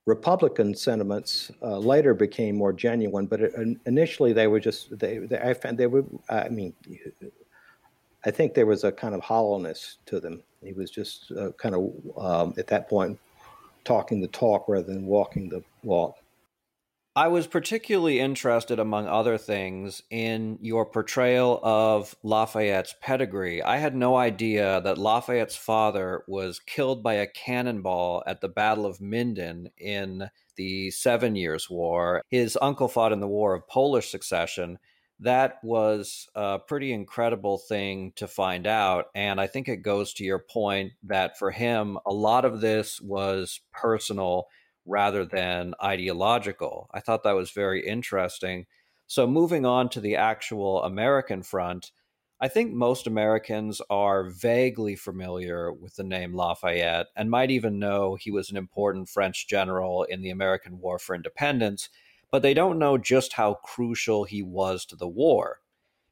Republican 0.08 0.76
sentiments 0.76 1.52
uh, 1.62 1.78
later 1.78 2.14
became 2.14 2.56
more 2.56 2.74
genuine, 2.74 3.26
but 3.26 3.42
it, 3.42 3.78
initially 3.88 4.34
they 4.34 4.48
were 4.48 4.60
just 4.60 4.98
they, 5.00 5.18
they 5.18 5.40
I 5.40 5.56
found 5.56 5.80
they 5.80 5.88
were 5.88 6.06
I 6.30 6.50
mean 6.50 6.74
I 8.26 8.32
think 8.32 8.54
there 8.54 8.66
was 8.66 8.84
a 8.84 8.92
kind 8.92 9.14
of 9.14 9.22
hollowness 9.22 9.98
to 10.08 10.20
them. 10.20 10.42
He 10.64 10.74
was 10.74 10.90
just 10.90 11.32
uh, 11.32 11.52
kind 11.52 11.76
of 11.76 11.94
um, 12.18 12.54
at 12.58 12.68
that 12.68 12.90
point 12.90 13.20
talking 13.84 14.20
the 14.20 14.28
talk 14.28 14.68
rather 14.68 14.92
than 14.92 15.06
walking 15.06 15.50
the 15.50 15.64
walk. 15.84 16.18
I 17.18 17.30
was 17.30 17.48
particularly 17.48 18.20
interested, 18.20 18.78
among 18.78 19.08
other 19.08 19.38
things, 19.38 20.04
in 20.10 20.60
your 20.62 20.86
portrayal 20.86 21.62
of 21.64 22.14
Lafayette's 22.24 22.94
pedigree. 23.00 23.64
I 23.64 23.78
had 23.78 23.96
no 23.96 24.18
idea 24.18 24.82
that 24.82 24.98
Lafayette's 24.98 25.56
father 25.56 26.24
was 26.28 26.60
killed 26.60 27.02
by 27.02 27.14
a 27.14 27.28
cannonball 27.28 28.22
at 28.28 28.42
the 28.42 28.50
Battle 28.50 28.86
of 28.86 29.00
Minden 29.00 29.70
in 29.78 30.30
the 30.58 30.92
Seven 30.92 31.38
Years' 31.38 31.70
War. 31.70 32.22
His 32.30 32.58
uncle 32.62 32.90
fought 32.90 33.14
in 33.14 33.22
the 33.22 33.30
War 33.30 33.54
of 33.54 33.66
Polish 33.70 34.12
Succession 34.12 34.78
that 35.20 35.60
was 35.64 36.28
a 36.36 36.60
pretty 36.60 36.92
incredible 36.92 37.58
thing 37.58 38.12
to 38.18 38.28
find 38.28 38.68
out. 38.68 39.06
And 39.16 39.40
I 39.40 39.48
think 39.48 39.68
it 39.68 39.78
goes 39.78 40.14
to 40.16 40.24
your 40.24 40.40
point 40.40 40.94
that 41.04 41.38
for 41.38 41.52
him, 41.52 41.98
a 42.06 42.14
lot 42.14 42.44
of 42.44 42.62
this 42.62 43.00
was 43.00 43.62
personal 43.72 44.48
rather 44.86 45.26
than 45.26 45.74
ideological. 45.82 46.90
I 46.94 47.00
thought 47.00 47.24
that 47.24 47.36
was 47.36 47.52
very 47.52 47.86
interesting. 47.86 48.66
So, 49.08 49.28
moving 49.28 49.66
on 49.66 49.90
to 49.90 50.02
the 50.02 50.16
actual 50.16 50.84
American 50.84 51.44
front, 51.44 51.92
I 52.42 52.48
think 52.50 52.74
most 52.74 53.08
Americans 53.08 53.82
are 53.90 54.30
vaguely 54.30 54.96
familiar 54.96 55.72
with 55.72 55.96
the 55.96 56.04
name 56.04 56.36
Lafayette 56.36 57.08
and 57.16 57.30
might 57.30 57.52
even 57.52 57.80
know 57.80 58.16
he 58.16 58.32
was 58.32 58.52
an 58.52 58.58
important 58.58 59.08
French 59.08 59.48
general 59.48 60.04
in 60.04 60.22
the 60.22 60.32
American 60.32 60.80
War 60.80 61.00
for 61.00 61.16
Independence 61.16 61.90
but 62.36 62.42
they 62.42 62.54
don't 62.54 62.78
know 62.78 62.98
just 62.98 63.32
how 63.32 63.54
crucial 63.64 64.26
he 64.26 64.44
was 64.44 64.86
to 64.86 64.98
the 64.98 65.08
war. 65.08 65.62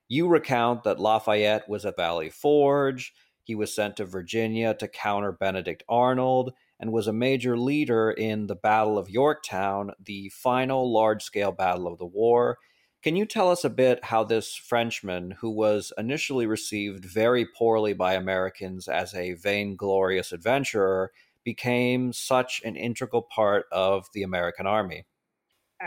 You 0.07 0.29
recount 0.29 0.85
that 0.85 0.97
Lafayette 0.97 1.67
was 1.67 1.85
at 1.85 1.97
Valley 1.97 2.29
Forge, 2.29 3.13
he 3.43 3.55
was 3.55 3.75
sent 3.75 3.97
to 3.97 4.05
Virginia 4.05 4.73
to 4.75 4.87
counter 4.87 5.33
Benedict 5.33 5.83
Arnold, 5.89 6.53
and 6.79 6.93
was 6.93 7.07
a 7.07 7.11
major 7.11 7.57
leader 7.57 8.09
in 8.09 8.47
the 8.47 8.55
Battle 8.55 8.97
of 8.97 9.09
Yorktown, 9.09 9.91
the 10.01 10.29
final 10.29 10.93
large 10.93 11.23
scale 11.23 11.51
battle 11.51 11.87
of 11.87 11.99
the 11.99 12.05
war. 12.05 12.57
Can 13.01 13.17
you 13.17 13.25
tell 13.25 13.51
us 13.51 13.65
a 13.65 13.69
bit 13.69 14.05
how 14.05 14.23
this 14.23 14.55
Frenchman, 14.55 15.31
who 15.41 15.49
was 15.49 15.91
initially 15.97 16.45
received 16.45 17.03
very 17.03 17.45
poorly 17.45 17.91
by 17.91 18.13
Americans 18.13 18.87
as 18.87 19.13
a 19.13 19.33
vainglorious 19.33 20.31
adventurer, 20.31 21.11
became 21.43 22.13
such 22.13 22.61
an 22.63 22.77
integral 22.77 23.23
part 23.23 23.65
of 23.73 24.07
the 24.13 24.23
American 24.23 24.65
army? 24.65 25.03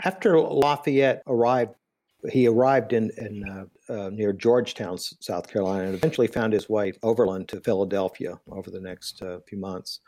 After 0.03 0.39
Lafayette 0.39 1.23
arrived, 1.27 1.73
he 2.29 2.47
arrived 2.47 2.93
in, 2.93 3.11
in 3.17 3.47
uh, 3.49 3.65
uh, 3.93 4.09
near 4.09 4.33
Georgetown, 4.33 4.97
South 4.97 5.47
Carolina, 5.51 5.85
and 5.85 5.93
eventually 5.93 6.27
found 6.27 6.53
his 6.53 6.69
way 6.69 6.93
overland 7.03 7.47
to 7.49 7.61
Philadelphia 7.61 8.39
over 8.51 8.69
the 8.69 8.79
next 8.79 9.21
uh, 9.21 9.39
few 9.47 9.57
months. 9.57 9.99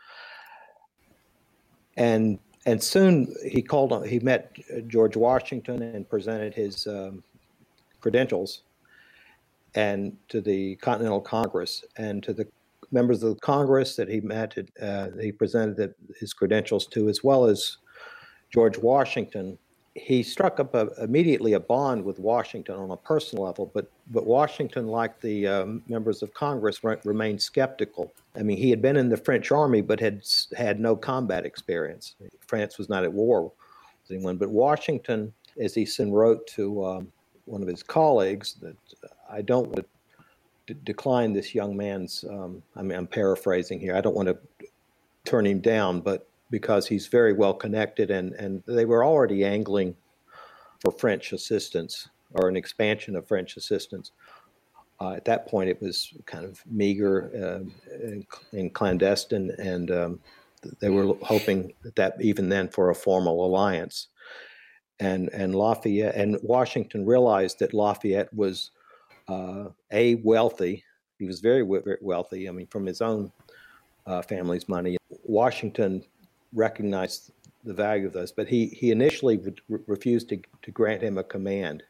And 1.96 2.38
and 2.66 2.82
soon 2.82 3.34
he 3.46 3.62
called. 3.62 4.06
He 4.06 4.20
met 4.20 4.54
George 4.86 5.16
Washington 5.16 5.82
and 5.82 6.08
presented 6.08 6.54
his 6.54 6.86
um, 6.86 7.22
credentials, 8.00 8.62
and 9.74 10.16
to 10.28 10.40
the 10.40 10.76
Continental 10.76 11.20
Congress 11.20 11.84
and 11.96 12.22
to 12.22 12.32
the 12.32 12.46
members 12.92 13.22
of 13.22 13.34
the 13.34 13.40
Congress 13.40 13.96
that 13.96 14.08
he 14.08 14.20
met. 14.20 14.56
Uh, 14.80 15.08
he 15.20 15.32
presented 15.32 15.94
his 16.18 16.32
credentials 16.32 16.86
to, 16.88 17.08
as 17.08 17.24
well 17.24 17.44
as 17.46 17.78
George 18.52 18.76
Washington 18.76 19.58
he 19.94 20.22
struck 20.22 20.60
up 20.60 20.74
a, 20.74 20.88
immediately 21.02 21.54
a 21.54 21.60
bond 21.60 22.04
with 22.04 22.18
Washington 22.18 22.76
on 22.76 22.90
a 22.90 22.96
personal 22.96 23.44
level, 23.44 23.70
but 23.74 23.90
but 24.12 24.24
Washington, 24.24 24.86
like 24.88 25.20
the 25.20 25.46
um, 25.46 25.82
members 25.88 26.22
of 26.22 26.32
Congress, 26.32 26.84
re- 26.84 26.96
remained 27.04 27.42
skeptical. 27.42 28.12
I 28.36 28.42
mean, 28.42 28.56
he 28.56 28.70
had 28.70 28.80
been 28.80 28.96
in 28.96 29.08
the 29.08 29.16
French 29.16 29.50
army, 29.50 29.82
but 29.82 29.98
had 29.98 30.22
had 30.56 30.78
no 30.78 30.94
combat 30.94 31.44
experience. 31.44 32.14
France 32.46 32.78
was 32.78 32.88
not 32.88 33.04
at 33.04 33.12
war 33.12 33.42
with 33.42 33.52
anyone. 34.10 34.36
But 34.36 34.50
Washington, 34.50 35.32
as 35.60 35.74
he 35.74 35.84
soon 35.84 36.12
wrote 36.12 36.46
to 36.48 36.84
um, 36.84 37.12
one 37.46 37.62
of 37.62 37.68
his 37.68 37.82
colleagues, 37.82 38.54
that 38.62 38.76
I 39.28 39.42
don't 39.42 39.66
want 39.66 39.86
to 40.66 40.74
d- 40.74 40.80
decline 40.84 41.32
this 41.32 41.52
young 41.52 41.76
man's. 41.76 42.24
Um, 42.30 42.62
I 42.76 42.82
mean, 42.82 42.96
I'm 42.96 43.08
paraphrasing 43.08 43.80
here. 43.80 43.96
I 43.96 44.00
don't 44.00 44.14
want 44.14 44.28
to 44.28 44.38
turn 45.24 45.46
him 45.46 45.60
down, 45.60 46.00
but 46.00 46.28
because 46.50 46.86
he's 46.86 47.06
very 47.06 47.32
well 47.32 47.54
connected, 47.54 48.10
and, 48.10 48.32
and 48.34 48.62
they 48.66 48.84
were 48.84 49.04
already 49.04 49.44
angling 49.44 49.96
for 50.80 50.90
French 50.90 51.32
assistance 51.32 52.08
or 52.32 52.48
an 52.48 52.56
expansion 52.56 53.16
of 53.16 53.26
French 53.26 53.56
assistance. 53.56 54.12
Uh, 55.00 55.12
at 55.12 55.24
that 55.24 55.48
point, 55.48 55.70
it 55.70 55.80
was 55.80 56.12
kind 56.26 56.44
of 56.44 56.62
meager 56.66 57.30
uh, 57.34 57.94
and, 58.04 58.26
and, 58.52 58.74
clandestine, 58.74 59.50
and 59.58 59.90
um, 59.90 60.20
they 60.80 60.90
were 60.90 61.14
hoping 61.22 61.72
that 61.96 62.20
even 62.20 62.48
then 62.48 62.68
for 62.68 62.90
a 62.90 62.94
formal 62.94 63.46
alliance. 63.46 64.08
And 64.98 65.30
and 65.32 65.54
Lafayette 65.54 66.14
and 66.14 66.36
Washington 66.42 67.06
realized 67.06 67.58
that 67.60 67.72
Lafayette 67.72 68.32
was 68.34 68.72
uh, 69.28 69.68
a 69.90 70.16
wealthy. 70.16 70.84
He 71.18 71.24
was 71.24 71.40
very, 71.40 71.62
very 71.62 71.96
wealthy. 72.02 72.48
I 72.48 72.52
mean, 72.52 72.66
from 72.66 72.84
his 72.84 73.00
own 73.00 73.32
uh, 74.06 74.22
family's 74.22 74.68
money. 74.68 74.96
Washington 75.24 76.02
recognized 76.52 77.32
the 77.64 77.74
value 77.74 78.06
of 78.06 78.12
those, 78.12 78.32
but 78.32 78.48
he 78.48 78.66
he 78.66 78.90
initially 78.90 79.36
re- 79.68 79.78
refused 79.86 80.28
to 80.30 80.40
to 80.62 80.70
grant 80.70 81.02
him 81.02 81.18
a 81.18 81.24
command. 81.24 81.82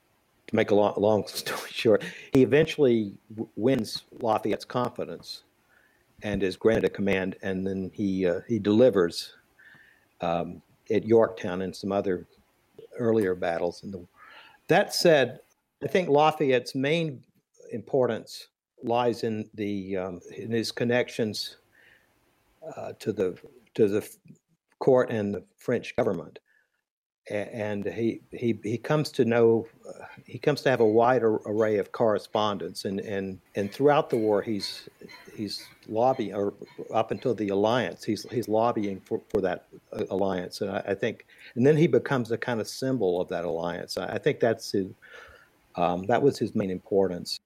To 0.49 0.57
make 0.57 0.73
a 0.73 0.75
long, 0.75 0.95
long 0.97 1.27
story 1.29 1.71
short, 1.71 2.03
he 2.33 2.43
eventually 2.43 3.15
w- 3.31 3.49
wins 3.55 4.03
Lafayette's 4.21 4.65
confidence 4.65 5.45
and 6.23 6.43
is 6.43 6.57
granted 6.57 6.85
a 6.85 6.91
command, 6.91 7.37
and 7.43 7.67
then 7.67 7.91
he 7.95 8.27
uh, 8.27 8.41
he 8.49 8.59
delivers 8.59 9.35
um, 10.21 10.61
at 10.91 11.05
Yorktown 11.05 11.63
and 11.63 11.75
some 11.75 11.93
other 11.93 12.27
earlier 12.99 13.35
battles. 13.35 13.83
In 13.85 13.93
the, 13.93 14.05
that 14.67 14.93
said, 14.93 15.41
I 15.85 15.87
think 15.87 16.09
Lafayette's 16.09 16.75
main 16.75 17.23
importance 17.73 18.49
lies 18.83 19.25
in 19.25 19.49
the 19.55 19.97
um, 19.97 20.21
in 20.37 20.51
his 20.51 20.73
connections 20.73 21.57
uh, 22.77 22.93
to 22.99 23.13
the 23.13 23.39
to 23.75 23.89
the 23.89 24.09
court 24.81 25.11
and 25.11 25.33
the 25.35 25.45
French 25.57 25.95
government 25.95 26.41
and 27.31 27.85
he 27.87 28.21
he 28.33 28.59
he 28.65 28.77
comes 28.77 29.11
to 29.13 29.25
know 29.25 29.67
uh, 29.89 30.05
he 30.27 30.39
comes 30.39 30.63
to 30.63 30.71
have 30.71 30.81
a 30.81 30.87
wide 30.87 31.23
array 31.23 31.79
of 31.79 31.93
correspondence 31.93 32.85
and 32.85 32.99
and 33.01 33.39
and 33.55 33.73
throughout 33.73 34.11
the 34.11 34.17
war 34.17 34.43
he's 34.43 34.89
he's 35.35 35.65
lobbying 35.87 36.35
or 36.35 36.55
up 36.93 37.13
until 37.13 37.35
the 37.35 37.49
alliance 37.51 38.03
he's 38.03 38.29
he's 38.31 38.49
lobbying 38.49 39.01
for, 39.01 39.21
for 39.29 39.41
that 39.41 39.67
uh, 39.93 40.05
alliance 40.11 40.61
and 40.61 40.71
I, 40.71 40.83
I 40.89 40.95
think 40.95 41.27
and 41.55 41.65
then 41.65 41.77
he 41.77 41.87
becomes 41.87 42.33
a 42.33 42.39
kind 42.39 42.61
of 42.61 42.69
symbol 42.69 43.21
of 43.21 43.29
that 43.29 43.45
alliance. 43.45 43.97
I, 43.97 44.15
I 44.15 44.19
think 44.19 44.41
that's 44.41 44.73
his 44.73 44.87
um, 45.77 46.07
that 46.07 46.23
was 46.23 46.39
his 46.39 46.55
main 46.55 46.71
importance. 46.71 47.39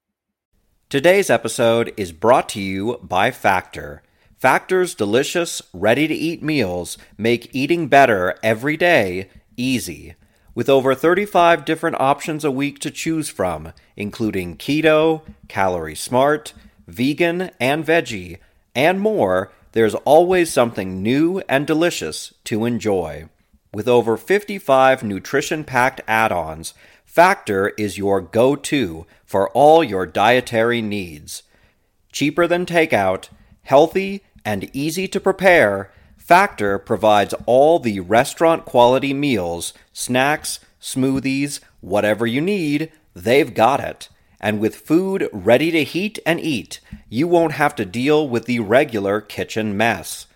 Today's 0.88 1.28
episode 1.28 1.92
is 1.96 2.12
brought 2.12 2.48
to 2.50 2.60
you 2.60 2.98
by 3.02 3.30
Factor 3.30 4.02
Factor's 4.44 4.94
delicious, 4.94 5.62
ready 5.72 6.06
to 6.06 6.12
eat 6.14 6.42
meals 6.42 6.98
make 7.16 7.48
eating 7.54 7.88
better 7.88 8.38
every 8.42 8.76
day 8.76 9.30
easy. 9.56 10.16
With 10.54 10.68
over 10.68 10.94
35 10.94 11.64
different 11.64 11.98
options 11.98 12.44
a 12.44 12.50
week 12.50 12.78
to 12.80 12.90
choose 12.90 13.30
from, 13.30 13.72
including 13.96 14.58
keto, 14.58 15.22
calorie 15.48 15.94
smart, 15.94 16.52
vegan, 16.86 17.52
and 17.58 17.86
veggie, 17.86 18.36
and 18.74 19.00
more, 19.00 19.50
there's 19.72 19.94
always 19.94 20.52
something 20.52 21.02
new 21.02 21.42
and 21.48 21.66
delicious 21.66 22.34
to 22.44 22.66
enjoy. 22.66 23.30
With 23.72 23.88
over 23.88 24.18
55 24.18 25.02
nutrition 25.02 25.64
packed 25.64 26.02
add 26.06 26.32
ons, 26.32 26.74
Factor 27.06 27.70
is 27.78 27.96
your 27.96 28.20
go 28.20 28.56
to 28.56 29.06
for 29.24 29.48
all 29.52 29.82
your 29.82 30.04
dietary 30.04 30.82
needs. 30.82 31.44
Cheaper 32.12 32.46
than 32.46 32.66
takeout, 32.66 33.30
healthy, 33.62 34.22
and 34.44 34.74
easy 34.74 35.06
to 35.08 35.20
prepare, 35.20 35.90
Factor 36.16 36.78
provides 36.78 37.34
all 37.44 37.78
the 37.78 38.00
restaurant 38.00 38.64
quality 38.64 39.12
meals, 39.12 39.74
snacks, 39.92 40.58
smoothies, 40.80 41.60
whatever 41.80 42.26
you 42.26 42.40
need, 42.40 42.90
they've 43.14 43.52
got 43.52 43.80
it. 43.80 44.08
And 44.40 44.58
with 44.58 44.76
food 44.76 45.28
ready 45.32 45.70
to 45.70 45.84
heat 45.84 46.18
and 46.24 46.40
eat, 46.40 46.80
you 47.08 47.28
won't 47.28 47.52
have 47.52 47.74
to 47.76 47.84
deal 47.84 48.26
with 48.28 48.46
the 48.46 48.60
regular 48.60 49.20
kitchen 49.20 49.76
mess. 49.76 50.26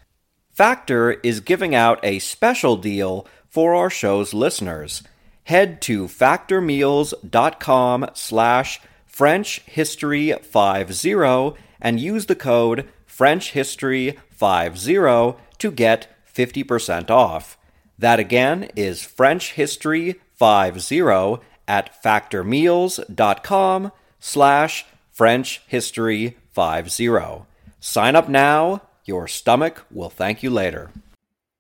Factor 0.50 1.12
is 1.22 1.40
giving 1.40 1.74
out 1.74 1.98
a 2.02 2.18
special 2.18 2.76
deal 2.76 3.26
for 3.48 3.74
our 3.74 3.88
show's 3.88 4.34
listeners. 4.34 5.02
Head 5.44 5.80
to 5.82 6.06
factormeals.com 6.06 8.10
slash 8.12 8.80
FrenchHistory50 9.10 11.56
and 11.80 12.00
use 12.00 12.26
the 12.26 12.34
code 12.34 12.88
FrenchHistory50 13.18 15.36
to 15.58 15.70
get 15.72 16.06
50% 16.32 17.10
off. 17.10 17.58
That 17.98 18.20
again 18.20 18.70
is 18.76 19.02
French 19.02 19.54
History 19.54 20.20
50 20.38 21.00
at 21.66 22.02
factormeals.com 22.02 23.92
slash 24.20 24.86
French 25.10 25.62
History 25.66 26.36
50. 26.52 27.08
Sign 27.80 28.16
up 28.16 28.28
now. 28.28 28.82
Your 29.04 29.26
stomach 29.26 29.84
will 29.90 30.10
thank 30.10 30.42
you 30.42 30.50
later. 30.50 30.90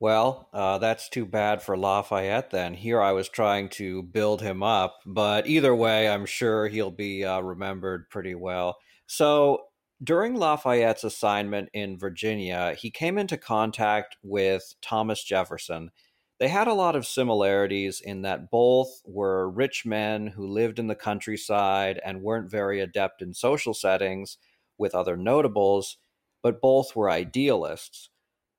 Well, 0.00 0.48
uh, 0.52 0.78
that's 0.78 1.08
too 1.08 1.26
bad 1.26 1.60
for 1.60 1.76
Lafayette 1.76 2.52
then. 2.52 2.74
Here 2.74 3.02
I 3.02 3.10
was 3.12 3.28
trying 3.28 3.68
to 3.70 4.04
build 4.04 4.42
him 4.42 4.62
up, 4.62 4.94
but 5.04 5.48
either 5.48 5.74
way, 5.74 6.08
I'm 6.08 6.24
sure 6.24 6.68
he'll 6.68 6.92
be 6.92 7.24
uh, 7.24 7.40
remembered 7.40 8.08
pretty 8.10 8.36
well. 8.36 8.76
So 9.08 9.62
during 10.02 10.36
Lafayette's 10.36 11.04
assignment 11.04 11.70
in 11.72 11.98
Virginia, 11.98 12.74
he 12.78 12.90
came 12.90 13.18
into 13.18 13.36
contact 13.36 14.16
with 14.22 14.74
Thomas 14.80 15.24
Jefferson. 15.24 15.90
They 16.38 16.48
had 16.48 16.68
a 16.68 16.74
lot 16.74 16.94
of 16.94 17.06
similarities 17.06 18.00
in 18.00 18.22
that 18.22 18.48
both 18.48 19.02
were 19.04 19.50
rich 19.50 19.84
men 19.84 20.28
who 20.28 20.46
lived 20.46 20.78
in 20.78 20.86
the 20.86 20.94
countryside 20.94 22.00
and 22.04 22.22
weren't 22.22 22.50
very 22.50 22.80
adept 22.80 23.22
in 23.22 23.34
social 23.34 23.74
settings 23.74 24.38
with 24.78 24.94
other 24.94 25.16
notables, 25.16 25.96
but 26.44 26.60
both 26.60 26.94
were 26.94 27.10
idealists. 27.10 28.10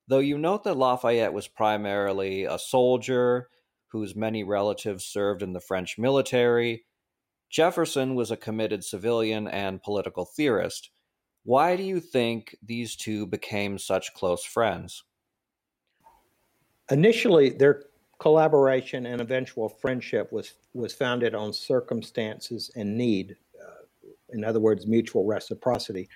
Though 0.10 0.20
you 0.20 0.38
note 0.38 0.66
that 0.66 0.76
Lafayette 0.76 1.34
was 1.34 1.48
primarily 1.48 2.44
a 2.44 2.60
soldier 2.60 3.48
whose 3.92 4.16
many 4.16 4.44
relatives 4.44 5.06
served 5.06 5.42
in 5.42 5.54
the 5.54 5.62
French 5.62 5.98
military, 5.98 6.84
Jefferson 7.50 8.14
was 8.14 8.30
a 8.30 8.38
committed 8.38 8.84
civilian 8.84 9.48
and 9.48 9.82
political 9.82 10.26
theorist. 10.26 10.92
Why 11.44 11.76
do 11.76 11.84
you 11.84 12.00
think 12.00 12.56
these 12.64 12.96
two 12.96 13.26
became 13.26 13.78
such 13.78 14.14
close 14.14 14.44
friends? 14.44 15.04
Initially, 16.92 17.50
their 17.50 17.86
collaboration 18.20 19.06
and 19.06 19.22
eventual 19.22 19.70
friendship 19.70 20.32
was, 20.32 20.54
was 20.74 20.94
founded 20.94 21.34
on 21.34 21.54
circumstances 21.54 22.72
and 22.76 22.98
need. 22.98 23.36
Uh, 23.60 23.86
in 24.30 24.44
other 24.44 24.60
words, 24.60 24.86
mutual 24.86 25.26
reciprocity. 25.26 26.10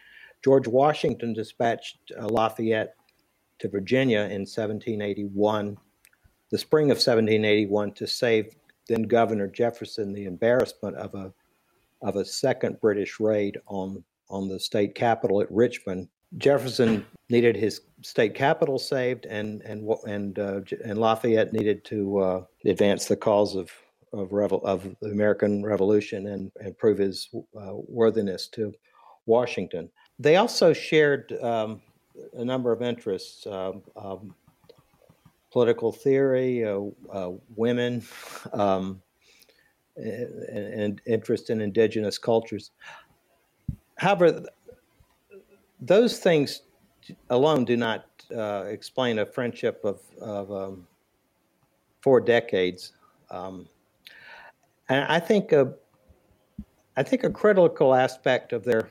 George 0.43 0.67
Washington 0.67 1.33
dispatched 1.33 1.97
uh, 2.19 2.27
Lafayette 2.27 2.95
to 3.59 3.69
Virginia 3.69 4.21
in 4.21 4.41
1781, 4.41 5.77
the 6.49 6.57
spring 6.57 6.85
of 6.85 6.97
1781, 6.97 7.93
to 7.93 8.05
save 8.05 8.55
then 8.87 9.03
Governor 9.03 9.47
Jefferson 9.47 10.11
the 10.11 10.25
embarrassment 10.25 10.97
of 10.97 11.15
a 11.15 11.33
of 12.01 12.17
a 12.17 12.25
second 12.25 12.81
British 12.81 13.17
raid 13.21 13.57
on 13.67 14.03
on 14.33 14.47
the 14.47 14.59
state 14.59 14.95
capitol 14.95 15.41
at 15.41 15.51
Richmond. 15.51 16.09
Jefferson 16.37 17.05
needed 17.29 17.55
his 17.55 17.81
state 18.01 18.33
capital 18.33 18.79
saved, 18.79 19.25
and 19.25 19.61
and 19.61 19.87
and 20.07 20.39
uh, 20.39 20.61
and 20.83 20.97
Lafayette 20.97 21.53
needed 21.53 21.85
to 21.85 22.17
uh, 22.19 22.43
advance 22.65 23.05
the 23.05 23.15
cause 23.15 23.55
of 23.55 23.71
of, 24.11 24.31
of 24.33 24.95
the 25.01 25.09
American 25.11 25.63
Revolution 25.63 26.27
and 26.27 26.51
and 26.59 26.77
prove 26.77 26.97
his 26.97 27.29
uh, 27.33 27.73
worthiness 27.87 28.47
to 28.49 28.73
Washington. 29.25 29.89
They 30.17 30.37
also 30.37 30.73
shared 30.73 31.31
um, 31.41 31.81
a 32.33 32.43
number 32.43 32.71
of 32.71 32.81
interests. 32.81 33.45
Um, 33.45 33.83
um, 33.95 34.33
political 35.53 35.91
theory, 35.91 36.65
uh, 36.65 36.81
uh, 37.11 37.31
women, 37.55 38.03
um, 38.53 39.01
and, 39.95 40.73
and 40.81 41.01
interest 41.05 41.51
in 41.51 41.61
indigenous 41.61 42.17
cultures. 42.17 42.71
However, 44.03 44.43
those 45.79 46.19
things 46.19 46.63
alone 47.29 47.63
do 47.63 47.77
not 47.77 48.05
uh, 48.35 48.65
explain 48.67 49.19
a 49.19 49.25
friendship 49.25 49.79
of, 49.85 50.01
of 50.19 50.51
um, 50.51 50.87
four 52.01 52.19
decades. 52.19 52.91
Um, 53.31 53.65
and 54.89 55.05
I 55.05 55.21
think 55.21 55.53
a, 55.53 55.73
I 56.97 57.03
think 57.03 57.23
a 57.23 57.29
critical 57.29 57.95
aspect 57.95 58.51
of 58.51 58.65
their 58.65 58.89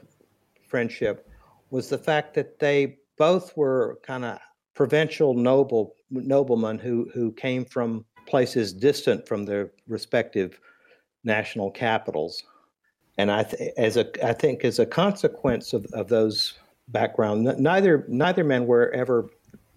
friendship 0.67 1.29
was 1.71 1.91
the 1.91 1.99
fact 1.99 2.33
that 2.33 2.59
they 2.59 2.97
both 3.19 3.55
were 3.55 3.99
kind 4.03 4.25
of 4.25 4.39
provincial 4.73 5.35
noble 5.35 5.95
noblemen 6.11 6.79
who 6.79 7.11
who 7.13 7.33
came 7.33 7.67
from 7.67 8.07
places 8.27 8.73
distant 8.73 9.29
from 9.29 9.45
their 9.45 9.73
respective 9.87 10.59
national 11.23 11.71
capitals 11.71 12.45
and 13.19 13.31
I, 13.31 13.45
th- 13.45 13.73
as 13.77 13.97
a, 13.97 14.27
I 14.27 14.33
think, 14.33 14.65
as 14.65 14.79
a 14.79 14.87
consequence 14.87 15.73
of, 15.73 15.87
of 15.93 16.09
those 16.09 16.55
background, 16.89 17.45
neither 17.59 18.05
neither 18.09 18.45
men 18.45 18.67
were 18.67 18.91
ever 18.93 19.29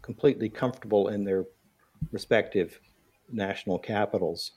completely 0.01 0.49
comfortable 0.49 1.07
in 1.07 1.23
their 1.23 1.45
respective 2.11 2.79
national 3.31 3.79
capitals. 3.79 4.51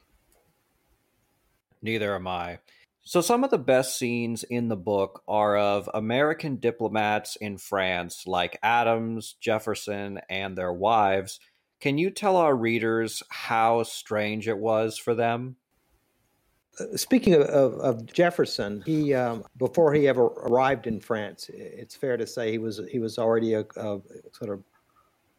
Neither 1.82 2.14
am 2.14 2.26
I. 2.26 2.58
So, 3.02 3.22
some 3.22 3.42
of 3.42 3.50
the 3.50 3.58
best 3.58 3.96
scenes 3.96 4.44
in 4.44 4.68
the 4.68 4.76
book 4.76 5.22
are 5.26 5.56
of 5.56 5.88
American 5.94 6.56
diplomats 6.56 7.36
in 7.36 7.56
France, 7.56 8.24
like 8.26 8.58
Adams, 8.62 9.34
Jefferson, 9.40 10.20
and 10.28 10.56
their 10.58 10.72
wives. 10.72 11.40
Can 11.80 11.96
you 11.96 12.10
tell 12.10 12.36
our 12.36 12.54
readers 12.54 13.22
how 13.30 13.84
strange 13.84 14.46
it 14.46 14.58
was 14.58 14.98
for 14.98 15.14
them? 15.14 15.56
Speaking 16.96 17.34
of, 17.34 17.42
of, 17.42 17.74
of 17.80 18.06
Jefferson, 18.06 18.82
he 18.86 19.14
um, 19.14 19.44
before 19.56 19.92
he 19.92 20.08
ever 20.08 20.26
arrived 20.26 20.86
in 20.86 21.00
France, 21.00 21.50
it's 21.52 21.94
fair 21.94 22.16
to 22.16 22.26
say 22.26 22.50
he 22.50 22.58
was 22.58 22.80
he 22.90 22.98
was 22.98 23.18
already 23.18 23.54
a, 23.54 23.60
a 23.76 24.00
sort 24.32 24.50
of 24.50 24.62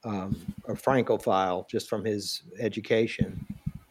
um, 0.04 0.36
a 0.68 0.76
Francophile 0.76 1.68
just 1.70 1.90
from 1.90 2.04
his 2.04 2.44
education. 2.60 3.46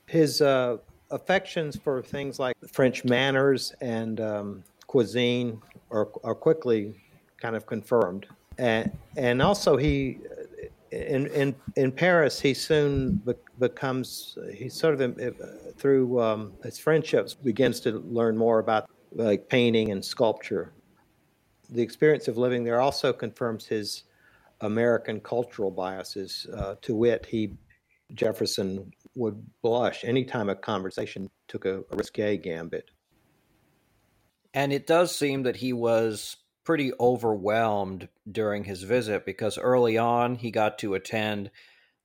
His 0.06 0.40
uh, 0.40 0.78
affections 1.10 1.76
for 1.76 2.02
things 2.02 2.38
like 2.38 2.56
French 2.72 3.04
manners 3.04 3.74
and 3.80 4.20
um, 4.20 4.64
cuisine 4.86 5.60
are, 5.90 6.08
are 6.24 6.34
quickly 6.34 6.94
kind 7.40 7.56
of 7.56 7.66
confirmed. 7.66 8.26
And, 8.58 8.90
and 9.16 9.40
also, 9.40 9.76
he 9.76 10.18
in, 10.90 11.26
in, 11.28 11.54
in 11.76 11.92
Paris, 11.92 12.40
he 12.40 12.54
soon 12.54 13.20
becomes, 13.58 14.38
he 14.54 14.68
sort 14.68 15.00
of, 15.00 15.18
uh, 15.18 15.30
through 15.76 16.20
um, 16.20 16.52
his 16.62 16.78
friendships, 16.78 17.34
begins 17.34 17.80
to 17.80 17.92
learn 17.92 18.36
more 18.36 18.58
about 18.58 18.88
like 19.12 19.48
painting 19.48 19.90
and 19.90 20.04
sculpture. 20.04 20.72
The 21.70 21.82
experience 21.82 22.28
of 22.28 22.36
living 22.36 22.64
there 22.64 22.80
also 22.80 23.12
confirms 23.12 23.66
his 23.66 24.04
American 24.60 25.20
cultural 25.20 25.70
biases. 25.70 26.46
Uh, 26.54 26.76
to 26.82 26.94
wit, 26.94 27.26
he 27.26 27.54
Jefferson 28.14 28.90
would 29.14 29.44
blush 29.62 30.04
anytime 30.04 30.48
a 30.48 30.54
conversation 30.54 31.30
took 31.46 31.64
a, 31.64 31.78
a 31.90 31.96
risque 31.96 32.38
gambit. 32.38 32.90
And 34.54 34.72
it 34.72 34.86
does 34.86 35.14
seem 35.14 35.42
that 35.42 35.56
he 35.56 35.72
was 35.72 36.36
pretty 36.64 36.92
overwhelmed 36.98 38.08
during 38.30 38.64
his 38.64 38.82
visit 38.82 39.24
because 39.24 39.58
early 39.58 39.98
on 39.98 40.36
he 40.36 40.50
got 40.50 40.78
to 40.78 40.94
attend 40.94 41.50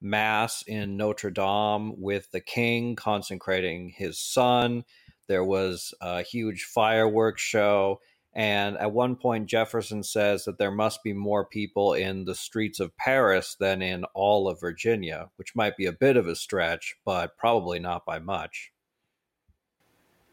mass 0.03 0.63
in 0.67 0.97
Notre 0.97 1.31
Dame 1.31 1.99
with 1.99 2.29
the 2.31 2.41
king 2.41 2.95
consecrating 2.95 3.89
his 3.89 4.19
son. 4.19 4.83
There 5.27 5.43
was 5.43 5.93
a 6.01 6.21
huge 6.21 6.65
fireworks 6.65 7.41
show. 7.41 8.01
And 8.35 8.77
at 8.77 8.91
one 8.91 9.15
point, 9.15 9.45
Jefferson 9.45 10.03
says 10.03 10.45
that 10.45 10.57
there 10.57 10.71
must 10.71 11.03
be 11.03 11.13
more 11.13 11.45
people 11.45 11.93
in 11.93 12.25
the 12.25 12.33
streets 12.33 12.79
of 12.79 12.97
Paris 12.97 13.55
than 13.59 13.81
in 13.81 14.05
all 14.15 14.47
of 14.47 14.59
Virginia, 14.59 15.29
which 15.35 15.55
might 15.55 15.77
be 15.77 15.85
a 15.85 15.91
bit 15.91 16.17
of 16.17 16.27
a 16.27 16.35
stretch, 16.35 16.95
but 17.05 17.37
probably 17.37 17.79
not 17.79 18.05
by 18.05 18.17
much. 18.17 18.71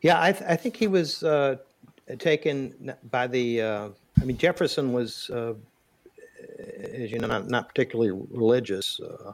Yeah, 0.01 0.21
I, 0.21 0.33
th- 0.33 0.45
I 0.49 0.57
think 0.57 0.77
he 0.77 0.87
was 0.87 1.23
uh, 1.23 1.57
taken 2.19 2.95
by 3.11 3.27
the. 3.27 3.61
Uh, 3.61 3.89
I 4.19 4.25
mean, 4.25 4.39
Jefferson 4.39 4.95
was, 4.95 5.29
uh, 5.29 5.55
as 6.95 7.11
you 7.11 7.19
know, 7.19 7.27
not, 7.27 7.49
not 7.49 7.69
particularly 7.69 8.11
religious, 8.31 9.01
uh, 9.01 9.33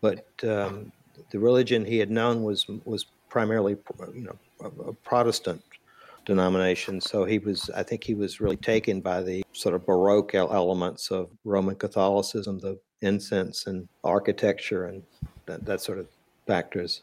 but 0.00 0.26
um, 0.44 0.92
the 1.30 1.38
religion 1.38 1.84
he 1.84 1.98
had 1.98 2.10
known 2.10 2.42
was 2.42 2.66
was 2.84 3.06
primarily, 3.28 3.76
you 4.14 4.22
know, 4.22 4.38
a, 4.60 4.88
a 4.88 4.92
Protestant 4.92 5.62
denomination. 6.24 7.00
So 7.00 7.24
he 7.24 7.38
was, 7.38 7.70
I 7.74 7.82
think 7.82 8.04
he 8.04 8.14
was 8.14 8.40
really 8.40 8.56
taken 8.56 9.00
by 9.00 9.22
the 9.22 9.44
sort 9.52 9.74
of 9.74 9.86
Baroque 9.86 10.34
elements 10.34 11.10
of 11.10 11.30
Roman 11.44 11.76
Catholicism, 11.76 12.58
the 12.58 12.78
incense 13.00 13.66
and 13.66 13.88
architecture 14.04 14.86
and 14.86 15.02
that, 15.46 15.64
that 15.64 15.80
sort 15.80 15.98
of 15.98 16.08
factors. 16.46 17.02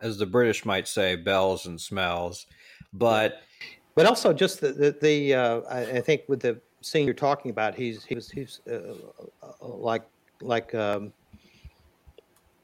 As 0.00 0.18
the 0.18 0.26
British 0.26 0.64
might 0.64 0.88
say, 0.88 1.16
bells 1.16 1.66
and 1.66 1.80
smells. 1.80 2.46
But 2.92 3.42
but 3.94 4.06
also 4.06 4.32
just 4.32 4.60
the 4.60 4.72
the, 4.72 4.96
the 5.00 5.34
uh, 5.34 5.60
I, 5.70 5.80
I, 5.80 6.00
think 6.00 6.22
with 6.28 6.40
the 6.40 6.60
scene 6.82 7.06
you're 7.06 7.14
talking 7.14 7.50
about, 7.50 7.74
he's 7.74 8.04
he 8.04 8.14
was 8.14 8.30
he's 8.30 8.60
uh, 8.70 8.94
uh, 9.42 9.66
like 9.66 10.02
like 10.40 10.74
um, 10.74 11.12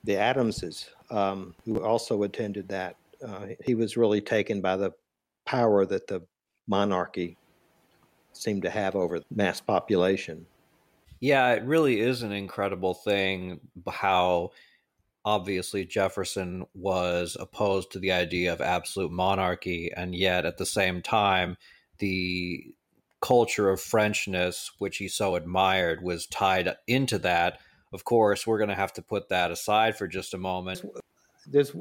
the 0.04 0.16
Adamses 0.16 0.90
um, 1.10 1.54
who 1.64 1.82
also 1.82 2.22
attended 2.22 2.68
that. 2.68 2.96
Uh, 3.24 3.46
he 3.64 3.74
was 3.74 3.96
really 3.96 4.20
taken 4.20 4.60
by 4.60 4.76
the 4.76 4.92
power 5.44 5.84
that 5.84 6.06
the 6.06 6.22
monarchy 6.68 7.36
seemed 8.32 8.62
to 8.62 8.70
have 8.70 8.94
over 8.94 9.20
mass 9.34 9.60
population. 9.60 10.46
Yeah, 11.20 11.52
it 11.52 11.64
really 11.64 12.00
is 12.00 12.22
an 12.22 12.30
incredible 12.30 12.94
thing 12.94 13.58
how 13.88 14.52
obviously 15.24 15.84
Jefferson 15.84 16.64
was 16.74 17.36
opposed 17.40 17.90
to 17.92 17.98
the 17.98 18.12
idea 18.12 18.52
of 18.52 18.60
absolute 18.60 19.10
monarchy, 19.10 19.90
and 19.96 20.14
yet 20.14 20.46
at 20.46 20.58
the 20.58 20.66
same 20.66 21.02
time, 21.02 21.56
the 21.98 22.72
culture 23.20 23.70
of 23.70 23.80
Frenchness, 23.80 24.70
which 24.78 24.98
he 24.98 25.08
so 25.08 25.34
admired, 25.34 26.02
was 26.02 26.26
tied 26.26 26.76
into 26.86 27.18
that. 27.18 27.60
Of 27.92 28.04
course, 28.04 28.46
we're 28.46 28.58
going 28.58 28.68
to 28.68 28.74
have 28.74 28.92
to 28.94 29.02
put 29.02 29.28
that 29.30 29.50
aside 29.50 29.96
for 29.96 30.06
just 30.06 30.34
a 30.34 30.38
moment 30.38 30.82
there's 31.50 31.72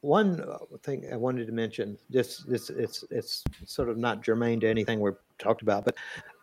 one 0.00 0.40
uh, 0.40 0.58
thing 0.82 1.08
I 1.12 1.16
wanted 1.16 1.46
to 1.46 1.52
mention. 1.52 1.98
This, 2.08 2.38
this, 2.38 2.70
it's, 2.70 3.04
it's 3.10 3.44
sort 3.66 3.88
of 3.88 3.96
not 3.96 4.22
germane 4.22 4.60
to 4.60 4.68
anything 4.68 5.00
we've 5.00 5.16
talked 5.38 5.62
about, 5.62 5.84
but 5.84 5.96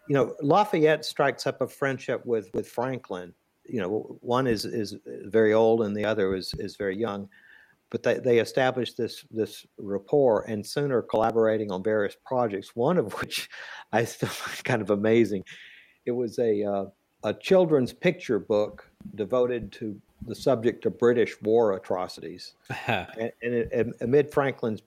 you 0.07 0.15
know, 0.15 0.35
Lafayette 0.41 1.05
strikes 1.05 1.45
up 1.45 1.61
a 1.61 1.67
friendship 1.67 2.25
with 2.25 2.49
with 2.53 2.67
Franklin. 2.67 3.33
You 3.65 3.81
know, 3.81 4.17
one 4.21 4.47
is 4.47 4.65
is 4.65 4.95
very 5.05 5.53
old 5.53 5.83
and 5.83 5.95
the 5.95 6.05
other 6.05 6.35
is 6.35 6.53
is 6.55 6.75
very 6.75 6.97
young, 6.97 7.29
but 7.89 8.03
they 8.03 8.19
they 8.19 8.39
establish 8.39 8.93
this 8.93 9.25
this 9.31 9.65
rapport 9.77 10.41
and 10.47 10.65
soon 10.65 10.91
are 10.91 11.01
collaborating 11.01 11.71
on 11.71 11.83
various 11.83 12.15
projects. 12.25 12.75
One 12.75 12.97
of 12.97 13.13
which 13.19 13.49
I 13.91 14.05
still 14.05 14.29
find 14.29 14.63
kind 14.63 14.81
of 14.81 14.89
amazing. 14.89 15.43
It 16.05 16.11
was 16.11 16.39
a 16.39 16.63
uh, 16.63 16.85
a 17.23 17.33
children's 17.33 17.93
picture 17.93 18.39
book 18.39 18.89
devoted 19.15 19.71
to 19.73 19.99
the 20.27 20.35
subject 20.35 20.85
of 20.85 20.97
British 20.97 21.41
war 21.41 21.73
atrocities. 21.73 22.53
and, 22.87 23.31
and, 23.41 23.53
it, 23.53 23.71
and, 23.71 23.93
amid 24.01 24.31
Franklin's 24.31 24.81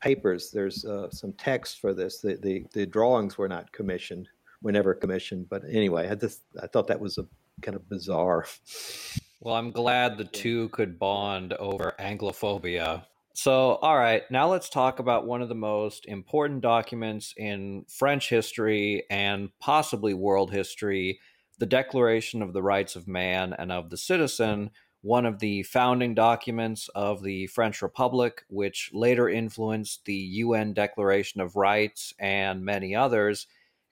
papers, 0.00 0.50
there's 0.50 0.84
uh, 0.84 1.10
some 1.10 1.32
text 1.34 1.80
for 1.80 1.94
this. 1.94 2.18
The, 2.18 2.36
the, 2.36 2.64
the 2.72 2.86
drawings 2.86 3.38
were 3.38 3.48
not 3.48 3.72
commissioned, 3.72 4.28
were 4.62 4.72
never 4.72 4.94
commissioned. 4.94 5.48
But 5.48 5.62
anyway, 5.70 6.08
I 6.08 6.14
just 6.14 6.42
I 6.62 6.66
thought 6.66 6.86
that 6.88 7.00
was 7.00 7.18
a 7.18 7.26
kind 7.62 7.76
of 7.76 7.88
bizarre. 7.88 8.46
Well, 9.44 9.56
I'm 9.56 9.72
glad 9.72 10.16
the 10.16 10.24
two 10.24 10.70
could 10.70 10.98
bond 10.98 11.52
over 11.52 11.94
Anglophobia. 12.00 13.04
So, 13.34 13.74
all 13.74 13.98
right, 13.98 14.22
now 14.30 14.48
let's 14.48 14.70
talk 14.70 15.00
about 15.00 15.26
one 15.26 15.42
of 15.42 15.50
the 15.50 15.54
most 15.54 16.06
important 16.06 16.62
documents 16.62 17.34
in 17.36 17.84
French 17.86 18.30
history 18.30 19.04
and 19.10 19.50
possibly 19.60 20.14
world 20.14 20.50
history 20.50 21.20
the 21.58 21.66
Declaration 21.66 22.40
of 22.40 22.54
the 22.54 22.62
Rights 22.62 22.96
of 22.96 23.06
Man 23.06 23.54
and 23.58 23.70
of 23.70 23.90
the 23.90 23.98
Citizen, 23.98 24.70
one 25.02 25.26
of 25.26 25.40
the 25.40 25.62
founding 25.64 26.14
documents 26.14 26.88
of 26.94 27.22
the 27.22 27.46
French 27.48 27.82
Republic, 27.82 28.46
which 28.48 28.88
later 28.94 29.28
influenced 29.28 30.06
the 30.06 30.14
UN 30.14 30.72
Declaration 30.72 31.42
of 31.42 31.54
Rights 31.54 32.14
and 32.18 32.64
many 32.64 32.96
others. 32.96 33.46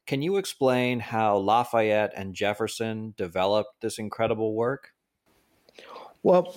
Can 0.06 0.22
you 0.22 0.38
explain 0.38 0.98
how 0.98 1.36
Lafayette 1.36 2.14
and 2.16 2.34
Jefferson 2.34 3.12
developed 3.18 3.82
this 3.82 3.98
incredible 3.98 4.54
work? 4.54 4.92
Well, 6.22 6.54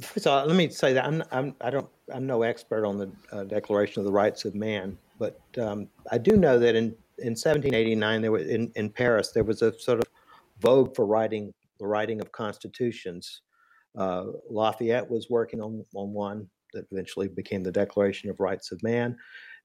first 0.00 0.26
of 0.26 0.32
all, 0.32 0.46
let 0.46 0.54
me 0.56 0.68
say 0.68 0.92
that 0.92 1.04
I'm, 1.04 1.22
I'm 1.32 1.54
I 1.60 1.70
don't 1.70 1.88
I'm 2.14 2.26
no 2.26 2.42
expert 2.42 2.86
on 2.86 2.96
the 2.96 3.10
uh, 3.32 3.44
Declaration 3.44 4.00
of 4.00 4.06
the 4.06 4.12
Rights 4.12 4.44
of 4.44 4.54
Man, 4.54 4.96
but 5.18 5.40
um, 5.58 5.88
I 6.12 6.18
do 6.18 6.36
know 6.36 6.58
that 6.58 6.76
in 6.76 6.94
in 7.18 7.32
1789 7.32 8.22
there 8.22 8.32
was 8.32 8.46
in, 8.46 8.72
in 8.76 8.88
Paris 8.88 9.32
there 9.32 9.44
was 9.44 9.62
a 9.62 9.78
sort 9.78 9.98
of 9.98 10.06
vogue 10.60 10.94
for 10.94 11.06
writing 11.06 11.52
the 11.80 11.86
writing 11.86 12.20
of 12.20 12.30
constitutions. 12.30 13.42
Uh, 13.96 14.26
Lafayette 14.48 15.10
was 15.10 15.28
working 15.28 15.60
on, 15.60 15.84
on 15.96 16.12
one 16.12 16.48
that 16.72 16.86
eventually 16.92 17.26
became 17.26 17.64
the 17.64 17.72
Declaration 17.72 18.30
of 18.30 18.38
Rights 18.38 18.70
of 18.70 18.80
Man. 18.82 19.16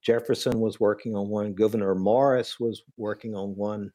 Jefferson 0.01 0.60
was 0.60 0.79
working 0.79 1.15
on 1.15 1.29
one. 1.29 1.53
Gouverneur 1.53 1.93
Morris 1.93 2.60
was 2.60 2.84
working 2.97 3.36
on 3.36 3.55
one 3.55 3.91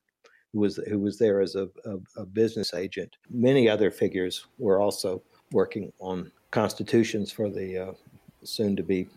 who 0.52 0.60
was 0.60 0.76
who 0.88 0.98
was 0.98 1.18
there 1.18 1.40
as 1.40 1.54
a, 1.54 1.68
a, 1.84 1.98
a 2.16 2.26
business 2.26 2.74
agent. 2.74 3.16
Many 3.30 3.68
other 3.68 3.90
figures 3.90 4.46
were 4.58 4.80
also 4.80 5.22
working 5.52 5.92
on 6.00 6.30
constitutions 6.50 7.30
for 7.32 7.48
the 7.48 7.78
uh, 7.78 7.92
soon 8.42 8.76
to 8.76 8.82
be 8.82 9.08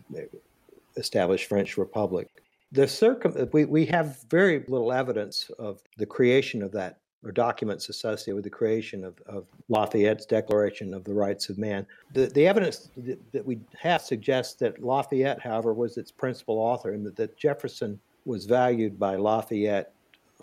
established 0.96 1.48
French 1.48 1.76
Republic. 1.76 2.28
The 2.72 2.88
circum 2.88 3.48
we, 3.52 3.64
we 3.64 3.86
have 3.86 4.22
very 4.30 4.64
little 4.68 4.92
evidence 4.92 5.50
of 5.58 5.80
the 5.96 6.06
creation 6.06 6.62
of 6.62 6.72
that 6.72 6.98
or 7.24 7.32
documents 7.32 7.88
associated 7.88 8.34
with 8.34 8.44
the 8.44 8.50
creation 8.50 9.02
of, 9.02 9.14
of 9.26 9.46
Lafayette's 9.68 10.26
Declaration 10.26 10.92
of 10.92 11.04
the 11.04 11.14
Rights 11.14 11.48
of 11.48 11.56
Man. 11.56 11.86
The, 12.12 12.26
the 12.26 12.46
evidence 12.46 12.90
that, 12.98 13.32
that 13.32 13.46
we 13.46 13.60
have 13.78 14.02
suggests 14.02 14.54
that 14.56 14.82
Lafayette, 14.82 15.40
however, 15.40 15.72
was 15.72 15.96
its 15.96 16.12
principal 16.12 16.58
author 16.58 16.92
and 16.92 17.06
that, 17.06 17.16
that 17.16 17.38
Jefferson 17.38 17.98
was 18.26 18.44
valued 18.44 18.98
by 18.98 19.16
Lafayette 19.16 19.93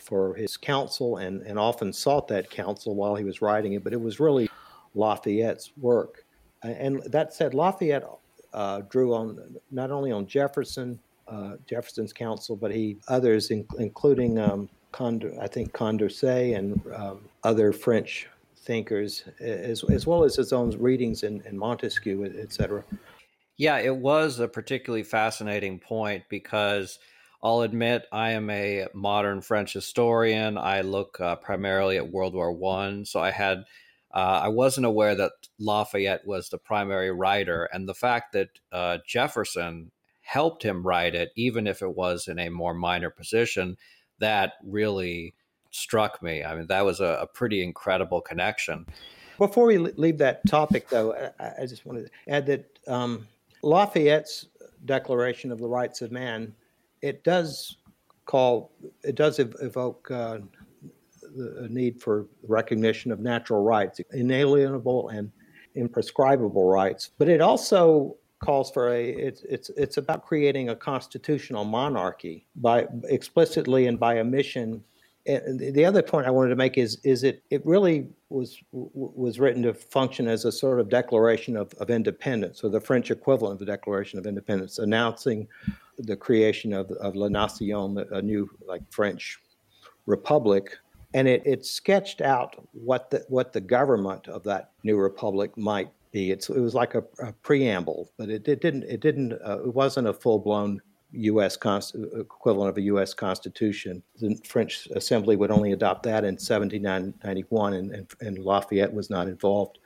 for 0.01 0.33
his 0.35 0.57
counsel 0.57 1.17
and, 1.17 1.41
and 1.43 1.57
often 1.57 1.93
sought 1.93 2.27
that 2.27 2.49
counsel 2.49 2.95
while 2.95 3.15
he 3.15 3.23
was 3.23 3.41
writing 3.41 3.73
it, 3.73 3.83
but 3.83 3.93
it 3.93 4.01
was 4.01 4.19
really 4.19 4.49
Lafayette's 4.95 5.71
work. 5.79 6.25
And 6.63 7.01
that 7.03 7.33
said, 7.33 7.53
Lafayette 7.53 8.05
uh, 8.53 8.81
drew 8.89 9.15
on 9.15 9.55
not 9.71 9.91
only 9.91 10.11
on 10.11 10.27
Jefferson, 10.27 10.99
uh, 11.27 11.53
Jefferson's 11.67 12.13
counsel, 12.13 12.55
but 12.55 12.71
he 12.71 12.97
others, 13.07 13.51
in, 13.51 13.65
including 13.79 14.37
um, 14.37 14.69
Condor, 14.91 15.33
I 15.41 15.47
think 15.47 15.71
Condorcet 15.71 16.57
and 16.57 16.81
um, 16.93 17.21
other 17.43 17.71
French 17.71 18.27
thinkers, 18.57 19.23
as, 19.39 19.83
as 19.85 20.05
well 20.05 20.23
as 20.23 20.35
his 20.35 20.53
own 20.53 20.71
readings 20.77 21.23
in, 21.23 21.41
in 21.47 21.57
Montesquieu, 21.57 22.25
et 22.25 22.51
cetera. 22.53 22.83
Yeah, 23.57 23.77
it 23.79 23.95
was 23.95 24.39
a 24.39 24.47
particularly 24.47 25.03
fascinating 25.03 25.79
point 25.79 26.23
because 26.29 26.99
I'll 27.43 27.61
admit 27.61 28.05
I 28.11 28.31
am 28.31 28.49
a 28.49 28.87
modern 28.93 29.41
French 29.41 29.73
historian. 29.73 30.57
I 30.57 30.81
look 30.81 31.19
uh, 31.19 31.37
primarily 31.37 31.97
at 31.97 32.11
World 32.11 32.35
War 32.35 32.51
One, 32.51 33.05
so 33.05 33.19
I 33.19 33.31
had 33.31 33.63
uh, 34.13 34.41
I 34.43 34.49
wasn't 34.49 34.85
aware 34.85 35.15
that 35.15 35.31
Lafayette 35.57 36.27
was 36.27 36.49
the 36.49 36.57
primary 36.57 37.11
writer, 37.11 37.69
and 37.71 37.87
the 37.87 37.95
fact 37.95 38.33
that 38.33 38.49
uh, 38.71 38.97
Jefferson 39.07 39.91
helped 40.21 40.63
him 40.63 40.85
write 40.85 41.15
it, 41.15 41.31
even 41.35 41.65
if 41.65 41.81
it 41.81 41.95
was 41.95 42.27
in 42.27 42.37
a 42.37 42.49
more 42.49 42.73
minor 42.73 43.09
position, 43.09 43.77
that 44.19 44.53
really 44.63 45.33
struck 45.71 46.21
me. 46.21 46.43
I 46.43 46.55
mean, 46.55 46.67
that 46.67 46.85
was 46.85 46.99
a, 46.99 47.19
a 47.21 47.27
pretty 47.27 47.63
incredible 47.63 48.21
connection. 48.21 48.85
Before 49.37 49.65
we 49.65 49.77
leave 49.77 50.19
that 50.19 50.45
topic, 50.47 50.89
though, 50.89 51.31
I, 51.39 51.63
I 51.63 51.65
just 51.65 51.85
wanted 51.85 52.05
to 52.05 52.31
add 52.31 52.45
that 52.45 52.79
um, 52.87 53.27
Lafayette's 53.63 54.47
Declaration 54.85 55.51
of 55.51 55.59
the 55.59 55.67
Rights 55.67 56.01
of 56.01 56.11
Man 56.11 56.53
it 57.01 57.23
does 57.23 57.77
call 58.25 58.71
it 59.03 59.15
does 59.15 59.39
evoke 59.39 60.09
uh, 60.11 60.39
the 61.35 61.67
need 61.69 62.01
for 62.01 62.27
recognition 62.47 63.11
of 63.11 63.19
natural 63.19 63.63
rights, 63.63 63.99
inalienable 64.11 65.09
and 65.09 65.31
imprescribable 65.75 66.65
rights. 66.65 67.11
But 67.17 67.29
it 67.29 67.41
also 67.41 68.17
calls 68.39 68.71
for 68.71 68.93
a 68.93 69.09
it's 69.09 69.43
it's 69.43 69.69
it's 69.77 69.97
about 69.97 70.25
creating 70.25 70.69
a 70.69 70.75
constitutional 70.75 71.63
monarchy 71.63 72.47
by 72.55 72.87
explicitly 73.05 73.87
and 73.87 73.99
by 73.99 74.19
omission. 74.19 74.83
And 75.25 75.59
the 75.59 75.85
other 75.85 76.01
point 76.01 76.25
I 76.25 76.31
wanted 76.31 76.49
to 76.49 76.55
make 76.55 76.77
is 76.77 76.99
is 77.03 77.23
it 77.23 77.43
it 77.49 77.63
really 77.65 78.07
was 78.29 78.57
was 78.71 79.39
written 79.39 79.61
to 79.63 79.73
function 79.73 80.27
as 80.27 80.45
a 80.45 80.51
sort 80.51 80.79
of 80.79 80.89
declaration 80.89 81.55
of, 81.55 81.73
of 81.75 81.89
independence, 81.89 82.63
or 82.63 82.69
the 82.69 82.81
French 82.81 83.11
equivalent 83.11 83.53
of 83.53 83.59
the 83.59 83.65
Declaration 83.65 84.17
of 84.17 84.25
Independence, 84.25 84.79
announcing 84.79 85.47
the 85.99 86.15
creation 86.15 86.73
of, 86.73 86.89
of 86.91 87.15
La 87.15 87.27
Nation, 87.27 88.03
a 88.11 88.21
new 88.21 88.49
like 88.67 88.81
French 88.91 89.39
republic, 90.07 90.77
and 91.13 91.27
it, 91.27 91.43
it 91.45 91.65
sketched 91.65 92.21
out 92.21 92.55
what 92.73 93.09
the 93.11 93.23
what 93.29 93.53
the 93.53 93.61
government 93.61 94.27
of 94.27 94.43
that 94.43 94.71
new 94.83 94.97
republic 94.97 95.55
might 95.57 95.89
be. 96.11 96.31
It's, 96.31 96.49
it 96.49 96.59
was 96.59 96.73
like 96.73 96.95
a, 96.95 97.03
a 97.19 97.31
preamble, 97.43 98.11
but 98.17 98.29
it, 98.29 98.47
it 98.47 98.61
didn't 98.61 98.83
it 98.83 99.01
didn't 99.01 99.33
uh, 99.33 99.59
it 99.63 99.73
wasn't 99.73 100.07
a 100.07 100.13
full 100.13 100.39
blown 100.39 100.81
U.S. 101.13 101.55
Equivalent 101.55 102.69
of 102.69 102.77
a 102.77 102.81
U.S. 102.81 103.13
Constitution. 103.13 104.01
The 104.19 104.39
French 104.45 104.87
Assembly 104.95 105.35
would 105.35 105.51
only 105.51 105.73
adopt 105.73 106.03
that 106.03 106.23
in 106.23 106.35
1791, 106.35 107.73
and, 107.73 107.91
and, 107.91 108.07
and 108.21 108.39
Lafayette 108.39 108.93
was 108.93 109.09
not 109.09 109.27
involved 109.27 109.79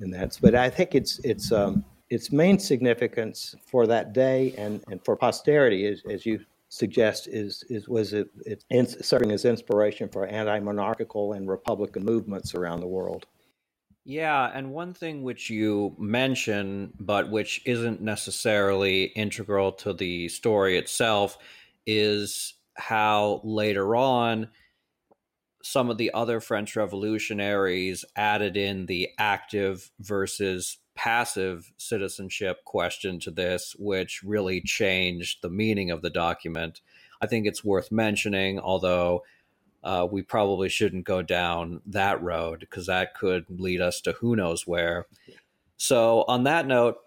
in 0.00 0.10
that. 0.10 0.38
But 0.40 0.54
I 0.54 0.70
think 0.70 0.94
it's 0.94 1.18
it's 1.20 1.52
um, 1.52 1.84
its 2.10 2.32
main 2.32 2.58
significance 2.58 3.54
for 3.66 3.86
that 3.86 4.12
day 4.12 4.54
and, 4.56 4.82
and 4.90 5.04
for 5.04 5.16
posterity, 5.16 5.86
is, 5.86 6.02
as 6.10 6.24
you 6.24 6.40
suggest, 6.68 7.28
is, 7.28 7.64
is 7.68 7.88
was 7.88 8.12
it, 8.12 8.28
it 8.46 8.64
serving 9.04 9.32
as 9.32 9.44
inspiration 9.44 10.08
for 10.08 10.26
anti-monarchical 10.26 11.32
and 11.32 11.48
republican 11.48 12.04
movements 12.04 12.54
around 12.54 12.80
the 12.80 12.86
world. 12.86 13.26
Yeah, 14.10 14.50
and 14.54 14.72
one 14.72 14.94
thing 14.94 15.22
which 15.22 15.50
you 15.50 15.94
mention, 15.98 16.94
but 16.98 17.30
which 17.30 17.60
isn't 17.66 18.00
necessarily 18.00 19.04
integral 19.04 19.70
to 19.72 19.92
the 19.92 20.30
story 20.30 20.78
itself, 20.78 21.36
is 21.86 22.54
how 22.72 23.42
later 23.44 23.94
on 23.94 24.48
some 25.62 25.90
of 25.90 25.98
the 25.98 26.10
other 26.14 26.40
French 26.40 26.74
revolutionaries 26.74 28.06
added 28.16 28.56
in 28.56 28.86
the 28.86 29.10
active 29.18 29.90
versus 30.00 30.78
passive 30.94 31.70
citizenship 31.76 32.64
question 32.64 33.20
to 33.20 33.30
this, 33.30 33.76
which 33.78 34.22
really 34.24 34.62
changed 34.62 35.42
the 35.42 35.50
meaning 35.50 35.90
of 35.90 36.00
the 36.00 36.08
document. 36.08 36.80
I 37.20 37.26
think 37.26 37.46
it's 37.46 37.62
worth 37.62 37.92
mentioning, 37.92 38.58
although 38.58 39.24
uh, 39.82 40.06
we 40.10 40.22
probably 40.22 40.68
shouldn't 40.68 41.04
go 41.04 41.22
down 41.22 41.80
that 41.86 42.22
road 42.22 42.60
because 42.60 42.86
that 42.86 43.14
could 43.14 43.46
lead 43.48 43.80
us 43.80 44.00
to 44.02 44.12
who 44.12 44.36
knows 44.36 44.66
where. 44.66 45.06
So, 45.76 46.24
on 46.26 46.44
that 46.44 46.66
note, 46.66 46.98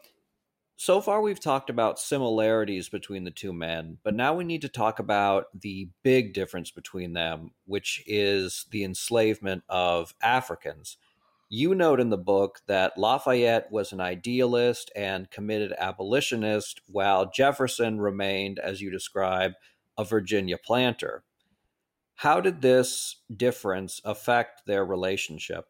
so 0.77 0.99
far 0.99 1.21
we've 1.21 1.39
talked 1.39 1.69
about 1.69 1.99
similarities 1.99 2.89
between 2.89 3.23
the 3.23 3.29
two 3.29 3.53
men, 3.53 3.99
but 4.03 4.15
now 4.15 4.34
we 4.34 4.43
need 4.43 4.62
to 4.62 4.69
talk 4.69 4.97
about 4.97 5.45
the 5.60 5.89
big 6.01 6.34
difference 6.34 6.71
between 6.71 7.13
them, 7.13 7.51
which 7.65 8.03
is 8.07 8.65
the 8.71 8.84
enslavement 8.84 9.63
of 9.69 10.15
Africans. 10.23 10.97
You 11.49 11.75
note 11.75 11.99
in 11.99 12.10
the 12.10 12.17
book 12.17 12.62
that 12.65 12.97
Lafayette 12.97 13.71
was 13.71 13.91
an 13.91 13.99
idealist 13.99 14.89
and 14.95 15.29
committed 15.29 15.73
abolitionist, 15.77 16.81
while 16.88 17.29
Jefferson 17.29 18.01
remained, 18.01 18.57
as 18.57 18.81
you 18.81 18.89
describe, 18.89 19.51
a 19.97 20.05
Virginia 20.05 20.57
planter. 20.57 21.23
How 22.21 22.39
did 22.39 22.62
this 22.62 23.15
difference 23.36 23.99
affect 24.05 24.67
their 24.67 24.86
relationship? 24.86 25.65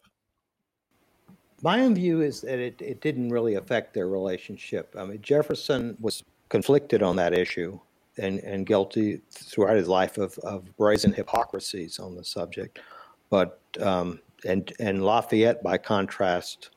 My 1.62 1.80
own 1.80 1.94
view 1.94 2.20
is 2.20 2.42
that 2.42 2.58
it, 2.58 2.82
it 2.82 3.00
didn't 3.00 3.30
really 3.30 3.54
affect 3.54 3.94
their 3.94 4.06
relationship. 4.06 4.94
I 4.98 5.06
mean, 5.06 5.22
Jefferson 5.22 5.96
was 5.98 6.22
conflicted 6.50 7.02
on 7.02 7.16
that 7.16 7.32
issue 7.32 7.80
and, 8.18 8.38
and 8.40 8.66
guilty 8.66 9.22
throughout 9.30 9.76
his 9.76 9.88
life 9.88 10.18
of, 10.18 10.38
of 10.40 10.76
brazen 10.76 11.14
hypocrisies 11.14 11.98
on 11.98 12.14
the 12.14 12.22
subject. 12.22 12.80
But 13.30 13.58
um, 13.80 14.20
and 14.44 14.70
and 14.78 15.02
Lafayette, 15.02 15.62
by 15.62 15.78
contrast, 15.78 16.68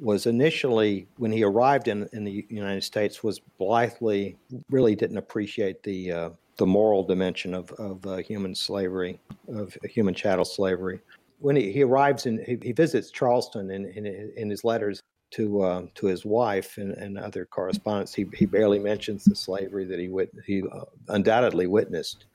was 0.00 0.26
initially 0.26 1.06
when 1.18 1.30
he 1.30 1.44
arrived 1.44 1.86
in 1.86 2.08
in 2.12 2.24
the 2.24 2.44
United 2.48 2.82
States 2.82 3.22
was 3.22 3.38
blithely 3.38 4.36
really 4.68 4.96
didn't 4.96 5.18
appreciate 5.18 5.80
the 5.84 6.10
uh, 6.10 6.30
the 6.58 6.66
moral 6.66 7.02
dimension 7.02 7.54
of 7.54 7.70
of 7.72 8.06
uh, 8.06 8.16
human 8.18 8.54
slavery 8.54 9.18
of 9.48 9.76
human 9.84 10.14
chattel 10.14 10.44
slavery. 10.44 11.00
When 11.38 11.56
he, 11.56 11.72
he 11.72 11.82
arrives 11.82 12.26
and 12.26 12.38
he, 12.40 12.56
he, 12.62 12.70
visits 12.70 13.10
Charleston 13.10 13.72
in, 13.72 13.86
in, 13.86 14.32
in 14.36 14.48
his 14.48 14.62
letters 14.62 15.02
to 15.32 15.62
uh, 15.62 15.86
to 15.96 16.06
his 16.06 16.24
wife 16.24 16.78
and, 16.78 16.92
and 16.92 17.18
other 17.18 17.46
correspondence, 17.46 18.14
he, 18.14 18.26
he 18.34 18.46
barely 18.46 18.78
mentions 18.78 19.24
the 19.24 19.34
slavery 19.34 19.84
that 19.86 19.98
he 19.98 20.08
wit- 20.08 20.34
he 20.46 20.62
uh, 20.62 20.84
undoubtedly 21.08 21.66
witnessed 21.66 22.26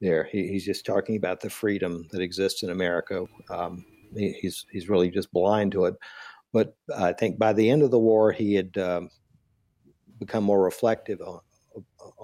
there. 0.00 0.24
He, 0.24 0.48
he's 0.48 0.64
just 0.64 0.84
talking 0.84 1.16
about 1.16 1.40
the 1.40 1.50
freedom 1.50 2.06
that 2.10 2.20
exists 2.20 2.62
in 2.62 2.70
America. 2.70 3.24
Um, 3.50 3.84
he's 4.16 4.66
he's 4.70 4.88
really 4.88 5.10
just 5.10 5.32
blind 5.32 5.72
to 5.72 5.84
it. 5.84 5.94
But 6.52 6.74
I 6.96 7.12
think 7.12 7.38
by 7.38 7.52
the 7.52 7.68
end 7.68 7.82
of 7.82 7.90
the 7.90 7.98
war, 7.98 8.32
he 8.32 8.54
had 8.54 8.76
um, 8.78 9.10
become 10.18 10.44
more 10.44 10.62
reflective 10.62 11.20
on, 11.20 11.40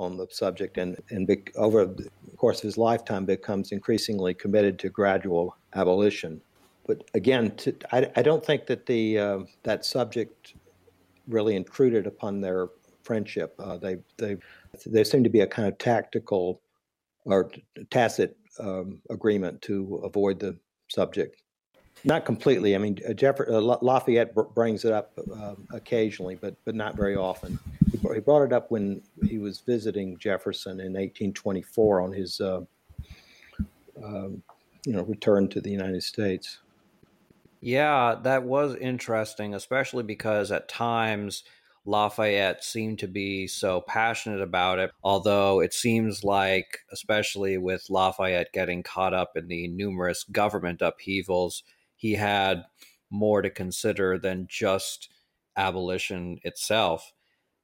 on 0.00 0.16
the 0.16 0.26
subject, 0.30 0.78
and 0.78 0.96
and 1.10 1.26
be, 1.26 1.42
over 1.56 1.86
the 1.86 2.08
course 2.36 2.58
of 2.58 2.62
his 2.64 2.78
lifetime, 2.78 3.24
becomes 3.24 3.70
increasingly 3.70 4.34
committed 4.34 4.78
to 4.80 4.88
gradual 4.88 5.56
abolition. 5.74 6.40
But 6.86 7.04
again, 7.14 7.54
to, 7.56 7.76
I, 7.92 8.10
I, 8.16 8.22
don't 8.22 8.44
think 8.44 8.66
that 8.66 8.86
the 8.86 9.18
uh, 9.18 9.38
that 9.62 9.84
subject 9.84 10.54
really 11.28 11.54
intruded 11.54 12.06
upon 12.06 12.40
their 12.40 12.68
friendship. 13.02 13.54
Uh, 13.58 13.76
they 13.76 13.98
they 14.16 14.36
there 14.86 15.04
seemed 15.04 15.24
to 15.24 15.30
be 15.30 15.40
a 15.40 15.46
kind 15.46 15.68
of 15.68 15.78
tactical 15.78 16.60
or 17.24 17.50
tacit 17.90 18.36
um, 18.58 19.00
agreement 19.10 19.60
to 19.62 20.00
avoid 20.04 20.40
the 20.40 20.56
subject. 20.88 21.42
Not 22.02 22.24
completely. 22.24 22.74
I 22.74 22.78
mean, 22.78 22.98
uh, 23.08 23.12
Jeff, 23.12 23.40
uh, 23.40 23.60
Lafayette 23.60 24.34
brings 24.54 24.84
it 24.84 24.92
up 24.92 25.12
um, 25.34 25.66
occasionally, 25.72 26.36
but 26.36 26.56
but 26.64 26.74
not 26.74 26.96
very 26.96 27.16
often. 27.16 27.58
He, 28.14 28.20
brought 28.20 28.42
it 28.42 28.52
up 28.52 28.70
when 28.70 29.02
he 29.26 29.38
was 29.38 29.60
visiting 29.60 30.18
Jefferson 30.18 30.80
in 30.80 30.92
1824 30.92 32.00
on 32.00 32.12
his, 32.12 32.40
uh, 32.40 32.60
um, 34.02 34.42
you 34.86 34.92
know, 34.92 35.02
return 35.02 35.48
to 35.48 35.60
the 35.60 35.70
United 35.70 36.02
States. 36.02 36.58
Yeah, 37.60 38.16
that 38.22 38.42
was 38.44 38.74
interesting, 38.76 39.54
especially 39.54 40.02
because 40.02 40.50
at 40.50 40.68
times 40.68 41.44
Lafayette 41.84 42.64
seemed 42.64 42.98
to 43.00 43.08
be 43.08 43.46
so 43.46 43.82
passionate 43.82 44.40
about 44.40 44.78
it. 44.78 44.92
Although 45.02 45.60
it 45.60 45.74
seems 45.74 46.24
like, 46.24 46.78
especially 46.92 47.58
with 47.58 47.86
Lafayette 47.90 48.52
getting 48.52 48.82
caught 48.82 49.12
up 49.12 49.32
in 49.36 49.48
the 49.48 49.68
numerous 49.68 50.24
government 50.24 50.80
upheavals 50.80 51.62
he 52.00 52.14
had 52.14 52.64
more 53.10 53.42
to 53.42 53.50
consider 53.50 54.18
than 54.18 54.46
just 54.48 55.10
abolition 55.54 56.40
itself. 56.44 57.12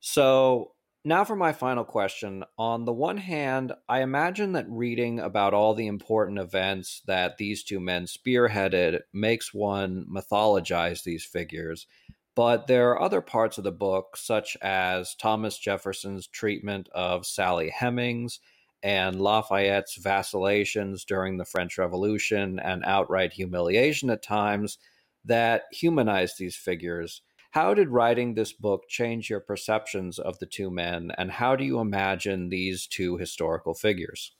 So, 0.08 0.70
now 1.04 1.24
for 1.24 1.34
my 1.34 1.52
final 1.52 1.82
question. 1.82 2.44
On 2.58 2.84
the 2.84 2.92
one 2.92 3.16
hand, 3.16 3.72
I 3.88 4.02
imagine 4.02 4.52
that 4.52 4.70
reading 4.70 5.18
about 5.18 5.52
all 5.52 5.74
the 5.74 5.88
important 5.88 6.38
events 6.38 7.02
that 7.08 7.38
these 7.38 7.64
two 7.64 7.80
men 7.80 8.04
spearheaded 8.04 9.00
makes 9.12 9.52
one 9.52 10.06
mythologize 10.08 11.02
these 11.02 11.24
figures. 11.24 11.88
But 12.36 12.68
there 12.68 12.90
are 12.90 13.02
other 13.02 13.20
parts 13.20 13.58
of 13.58 13.64
the 13.64 13.72
book, 13.72 14.16
such 14.16 14.56
as 14.62 15.16
Thomas 15.16 15.58
Jefferson's 15.58 16.28
treatment 16.28 16.88
of 16.94 17.26
Sally 17.26 17.68
Hemings 17.68 18.38
and 18.84 19.20
Lafayette's 19.20 19.96
vacillations 19.96 21.04
during 21.04 21.36
the 21.36 21.44
French 21.44 21.78
Revolution 21.78 22.60
and 22.60 22.84
outright 22.84 23.32
humiliation 23.32 24.08
at 24.10 24.22
times, 24.22 24.78
that 25.24 25.64
humanize 25.72 26.36
these 26.36 26.54
figures. 26.54 27.22
How 27.56 27.72
did 27.72 27.88
writing 27.88 28.34
this 28.34 28.52
book 28.52 28.86
change 28.86 29.30
your 29.30 29.40
perceptions 29.40 30.18
of 30.18 30.38
the 30.40 30.44
two 30.44 30.70
men, 30.70 31.10
and 31.16 31.30
how 31.30 31.56
do 31.56 31.64
you 31.64 31.80
imagine 31.80 32.50
these 32.50 32.86
two 32.86 33.16
historical 33.16 33.72
figures? 33.72 34.32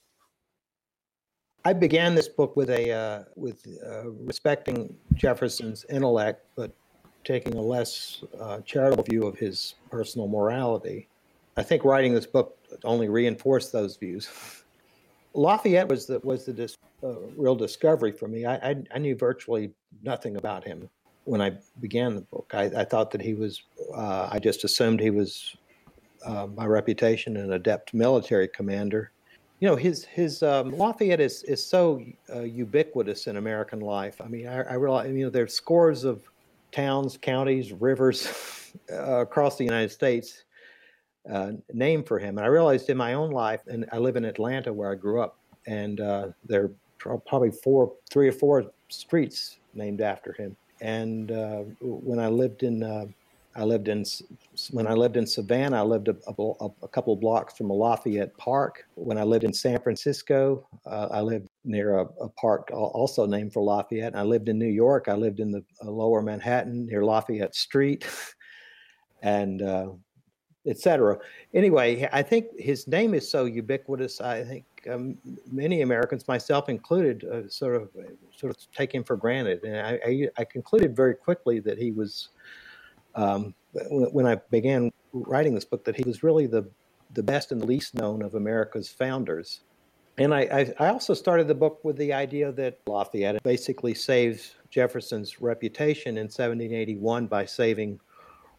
I 1.65 1.73
began 1.73 2.13
this 2.13 2.27
book 2.27 2.55
with 2.55 2.69
a 2.69 2.91
uh, 2.91 3.23
with 3.35 3.65
uh, 3.83 4.11
respecting 4.11 4.95
Jefferson's 5.15 5.83
intellect, 5.89 6.45
but 6.55 6.71
taking 7.23 7.55
a 7.55 7.61
less 7.61 8.23
uh, 8.39 8.59
charitable 8.59 9.05
view 9.05 9.25
of 9.25 9.35
his 9.35 9.73
personal 9.89 10.27
morality. 10.27 11.07
I 11.57 11.63
think 11.63 11.85
writing 11.85 12.13
this 12.13 12.27
book 12.27 12.55
only 12.83 13.09
reinforced 13.09 13.71
those 13.71 13.97
views. 13.97 14.29
Lafayette 15.33 15.87
was 15.87 16.05
the 16.05 16.19
was 16.19 16.45
the 16.45 16.53
dis, 16.53 16.77
uh, 17.03 17.15
real 17.35 17.55
discovery 17.55 18.11
for 18.11 18.27
me. 18.27 18.45
I, 18.45 18.57
I, 18.57 18.75
I 18.93 18.99
knew 18.99 19.15
virtually 19.15 19.71
nothing 20.03 20.37
about 20.37 20.63
him 20.63 20.87
when 21.27 21.41
I 21.41 21.57
began 21.79 22.15
the 22.15 22.21
book. 22.21 22.51
I, 22.53 22.63
I 22.63 22.85
thought 22.85 23.11
that 23.11 23.21
he 23.21 23.33
was. 23.33 23.61
Uh, 23.95 24.29
I 24.31 24.39
just 24.39 24.63
assumed 24.63 24.99
he 24.99 25.09
was 25.09 25.55
uh, 26.25 26.47
by 26.47 26.65
reputation 26.65 27.37
an 27.37 27.53
adept 27.53 27.93
military 27.93 28.47
commander 28.47 29.11
you 29.59 29.67
know 29.67 29.75
his 29.75 30.05
his 30.05 30.43
um, 30.43 30.71
Lafayette 30.77 31.19
is 31.19 31.43
is 31.43 31.65
so 31.65 32.03
uh, 32.33 32.41
ubiquitous 32.41 33.27
in 33.27 33.37
American 33.37 33.79
life. 33.79 34.21
I 34.21 34.27
mean, 34.27 34.47
I, 34.47 34.61
I 34.61 34.73
realize 34.73 35.09
you 35.11 35.25
know 35.25 35.29
there's 35.29 35.53
scores 35.53 36.03
of 36.03 36.21
towns, 36.71 37.17
counties, 37.19 37.73
rivers 37.73 38.71
uh, 38.91 39.21
across 39.21 39.57
the 39.57 39.63
United 39.63 39.91
States 39.91 40.43
uh, 41.31 41.53
named 41.73 42.07
for 42.07 42.19
him. 42.19 42.37
And 42.37 42.45
I 42.45 42.49
realized 42.49 42.89
in 42.89 42.97
my 42.97 43.13
own 43.13 43.31
life, 43.31 43.61
and 43.67 43.85
I 43.91 43.97
live 43.97 44.15
in 44.15 44.25
Atlanta 44.25 44.71
where 44.71 44.91
I 44.91 44.95
grew 44.95 45.21
up, 45.21 45.39
and 45.65 45.99
uh, 45.99 46.27
there 46.45 46.71
are 47.05 47.17
probably 47.17 47.51
four, 47.51 47.93
three 48.11 48.27
or 48.27 48.33
four 48.33 48.65
streets 48.89 49.57
named 49.73 50.01
after 50.01 50.33
him. 50.33 50.55
And 50.81 51.31
uh, 51.31 51.63
when 51.81 52.19
I 52.19 52.27
lived 52.27 52.63
in 52.63 52.83
uh, 52.83 53.05
I 53.57 53.63
lived 53.63 53.87
in 53.87 54.05
when 54.69 54.85
I 54.85 54.93
lived 54.93 55.17
in 55.17 55.25
Savannah. 55.25 55.79
I 55.79 55.81
lived 55.81 56.09
a, 56.09 56.15
a, 56.27 56.69
a 56.83 56.87
couple 56.87 57.15
blocks 57.15 57.57
from 57.57 57.69
Lafayette 57.69 58.37
Park. 58.37 58.85
When 58.93 59.17
I 59.17 59.23
lived 59.23 59.43
in 59.43 59.51
San 59.51 59.81
Francisco, 59.81 60.67
uh, 60.85 61.07
I 61.09 61.21
lived 61.21 61.49
near 61.65 61.97
a, 61.97 62.05
a, 62.21 62.29
park 62.29 62.69
also 62.71 63.25
named 63.25 63.53
for 63.53 63.63
Lafayette. 63.63 64.13
And 64.13 64.19
I 64.19 64.23
lived 64.23 64.47
in 64.47 64.59
New 64.59 64.67
York. 64.67 65.07
I 65.07 65.15
lived 65.15 65.39
in 65.39 65.51
the 65.51 65.63
uh, 65.83 65.89
Lower 65.89 66.21
Manhattan 66.21 66.85
near 66.85 67.03
Lafayette 67.03 67.55
Street, 67.55 68.05
and 69.23 69.63
uh, 69.63 69.87
etc. 70.67 71.17
Anyway, 71.55 72.07
I 72.13 72.21
think 72.21 72.59
his 72.59 72.87
name 72.87 73.15
is 73.15 73.27
so 73.27 73.45
ubiquitous. 73.45 74.21
I 74.21 74.43
think 74.43 74.65
um, 74.89 75.17
many 75.51 75.81
Americans, 75.81 76.27
myself 76.27 76.69
included, 76.69 77.23
uh, 77.25 77.47
sort 77.49 77.75
of 77.75 77.89
sort 78.35 78.55
of 78.55 78.71
take 78.71 78.93
him 78.93 79.03
for 79.03 79.15
granted. 79.15 79.63
And 79.63 79.77
I, 79.77 79.99
I, 80.05 80.27
I 80.39 80.43
concluded 80.45 80.95
very 80.95 81.15
quickly 81.15 81.59
that 81.61 81.77
he 81.77 81.91
was 81.91 82.29
um, 83.15 83.53
when 83.91 84.25
I 84.25 84.35
began 84.51 84.91
writing 85.13 85.55
this 85.55 85.65
book 85.65 85.83
that 85.85 85.95
he 85.95 86.03
was 86.03 86.23
really 86.23 86.47
the 86.47 86.69
the 87.13 87.23
best 87.23 87.51
and 87.51 87.63
least 87.63 87.95
known 87.95 88.21
of 88.21 88.35
America's 88.35 88.89
founders. 88.89 89.61
And 90.17 90.33
I, 90.33 90.41
I, 90.79 90.85
I 90.85 90.87
also 90.89 91.13
started 91.13 91.47
the 91.47 91.55
book 91.55 91.79
with 91.83 91.95
the 91.95 92.11
idea 92.11 92.51
that 92.53 92.79
Lafayette 92.87 93.41
basically 93.43 93.93
saves 93.93 94.55
Jefferson's 94.69 95.39
reputation 95.39 96.17
in 96.17 96.25
1781 96.25 97.27
by 97.27 97.45
saving 97.45 97.99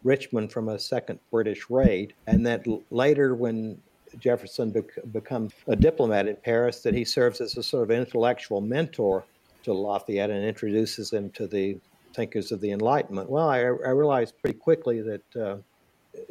Richmond 0.03 0.51
from 0.51 0.69
a 0.69 0.79
second 0.79 1.19
British 1.29 1.69
raid, 1.69 2.13
and 2.27 2.45
that 2.47 2.65
later, 2.89 3.35
when 3.35 3.81
Jefferson 4.19 4.71
bec- 4.71 5.11
becomes 5.11 5.53
a 5.67 5.75
diplomat 5.75 6.27
in 6.27 6.35
Paris, 6.35 6.81
that 6.81 6.93
he 6.93 7.05
serves 7.05 7.41
as 7.41 7.57
a 7.57 7.63
sort 7.63 7.83
of 7.83 7.91
intellectual 7.91 8.61
mentor 8.61 9.25
to 9.63 9.73
Lafayette 9.73 10.29
and 10.29 10.43
introduces 10.43 11.11
him 11.11 11.29
to 11.31 11.47
the 11.47 11.77
thinkers 12.15 12.51
of 12.51 12.61
the 12.61 12.71
Enlightenment. 12.71 13.29
Well, 13.29 13.49
I, 13.49 13.59
I 13.59 13.91
realized 13.91 14.35
pretty 14.41 14.57
quickly 14.57 15.01
that 15.01 15.35
uh, 15.35 15.57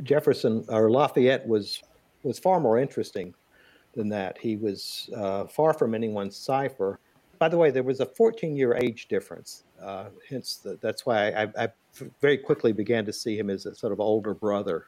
Jefferson 0.02 0.64
or 0.68 0.90
Lafayette 0.90 1.46
was 1.46 1.82
was 2.22 2.38
far 2.38 2.58
more 2.58 2.78
interesting 2.78 3.32
than 3.94 4.08
that. 4.08 4.38
He 4.38 4.56
was 4.56 5.08
uh, 5.16 5.46
far 5.46 5.72
from 5.72 5.94
anyone's 5.94 6.36
cipher. 6.36 6.98
By 7.38 7.48
the 7.48 7.56
way, 7.56 7.70
there 7.70 7.84
was 7.84 8.00
a 8.00 8.06
14 8.06 8.56
year 8.56 8.74
age 8.74 9.08
difference. 9.08 9.64
Uh, 9.80 10.06
hence, 10.28 10.56
the, 10.56 10.78
that's 10.80 11.06
why 11.06 11.30
I, 11.30 11.48
I, 11.56 11.68
very 12.20 12.38
quickly 12.38 12.72
began 12.72 13.04
to 13.06 13.12
see 13.12 13.38
him 13.38 13.50
as 13.50 13.66
a 13.66 13.74
sort 13.74 13.92
of 13.92 14.00
older 14.00 14.34
brother 14.34 14.86